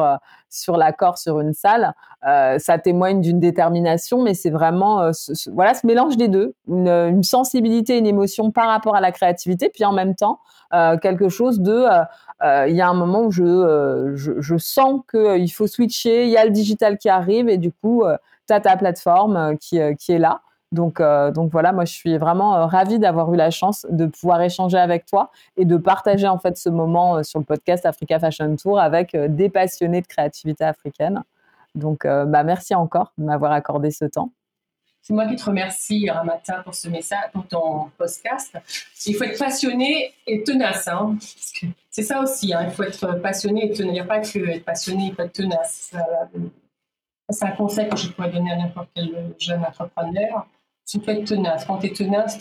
[0.51, 5.87] sur l'accord sur une salle, ça témoigne d'une détermination, mais c'est vraiment ce, voilà ce
[5.87, 9.93] mélange des deux, une, une, sensibilité, une émotion par rapport à la créativité, puis en
[9.93, 10.41] même temps
[11.01, 11.87] quelque chose de
[12.43, 16.37] il y a un moment où je, je, je sens qu'il faut switcher, il y
[16.37, 18.05] a le digital qui arrive et du coup
[18.47, 20.43] tu as ta plateforme euh, qui, euh, qui est là.
[20.73, 24.43] Donc, euh, donc voilà, moi je suis vraiment ravie d'avoir eu la chance de pouvoir
[24.43, 28.57] échanger avec toi et de partager en fait ce moment sur le podcast Africa Fashion
[28.57, 31.23] Tour avec des passionnés de créativité africaine.
[31.77, 34.33] Donc bah, merci encore de m'avoir accordé ce temps.
[35.01, 38.57] C'est moi qui te remercie, Ramata, pour ce message, pour ton podcast.
[39.07, 40.89] Il faut être passionné et tenace.
[40.89, 41.17] Hein,
[41.89, 43.91] c'est ça aussi, hein, il faut être passionné et tenace.
[43.91, 45.93] Il n'y a pas que être passionné, il faut être tenace.
[47.31, 50.47] C'est un conseil que je pourrais donner à n'importe quel jeune entrepreneur.
[50.87, 51.65] Tu peux être tenace.
[51.65, 52.39] Quand tu es tenace,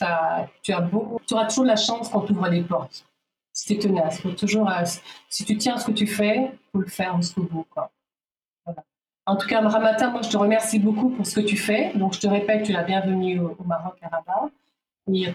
[0.62, 0.90] tu, as
[1.32, 3.06] auras toujours la chance quand tu ouvres les portes.
[3.54, 4.84] Si tu es tenace, toujours, euh,
[5.30, 7.66] si tu tiens à ce que tu fais, il faut le faire jusqu'au bout.
[7.70, 7.92] Quoi.
[9.26, 11.94] En tout cas, Ramata, moi, je te remercie beaucoup pour ce que tu fais.
[11.96, 14.50] Donc, je te répète, tu es la bienvenue au, Maroc, à Rabat.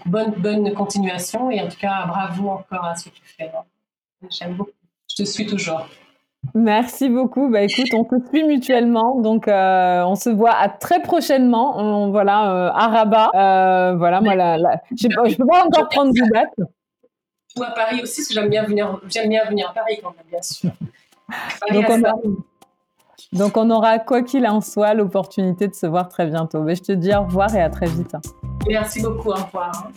[0.05, 1.51] Bonne, bonne continuation.
[1.51, 3.51] Et en tout cas, bravo encore à ce que tu fais.
[4.29, 4.73] J'aime beaucoup.
[5.09, 5.89] Je te suis toujours.
[6.55, 7.49] Merci beaucoup.
[7.49, 11.79] Bah écoute, on se suit mutuellement, donc euh, on se voit à très prochainement.
[11.79, 13.31] On, voilà, euh, à Rabat.
[13.35, 14.35] Euh, voilà, moi,
[14.97, 16.55] je ne peux pas encore prendre du date.
[17.59, 20.11] Ou à Paris aussi, parce que j'aime bien venir, j'aime bien venir à Paris quand
[20.11, 20.71] même, bien sûr.
[21.73, 22.37] donc, on
[23.33, 26.63] donc on aura, quoi qu'il en soit, l'opportunité de se voir très bientôt.
[26.63, 28.15] Mais je te dis au revoir et à très vite.
[28.69, 29.91] Merci beaucoup, au revoir.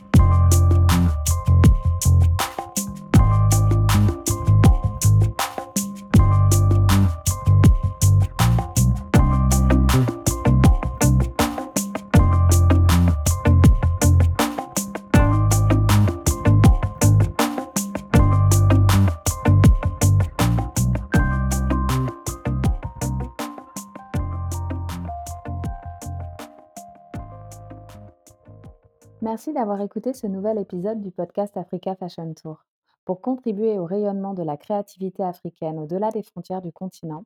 [29.31, 32.65] Merci d'avoir écouté ce nouvel épisode du podcast Africa Fashion Tour.
[33.05, 37.23] Pour contribuer au rayonnement de la créativité africaine au-delà des frontières du continent,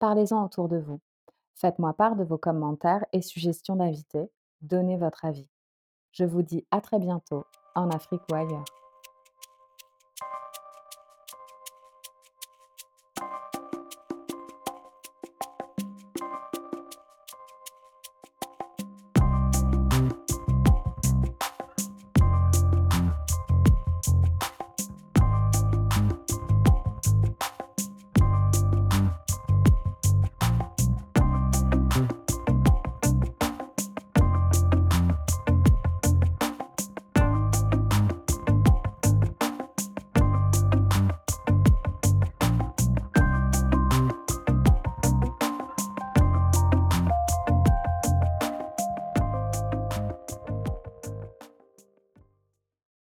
[0.00, 0.98] parlez-en autour de vous.
[1.54, 4.32] Faites-moi part de vos commentaires et suggestions d'invités.
[4.62, 5.48] Donnez votre avis.
[6.10, 7.44] Je vous dis à très bientôt,
[7.76, 8.64] en Afrique ou ailleurs.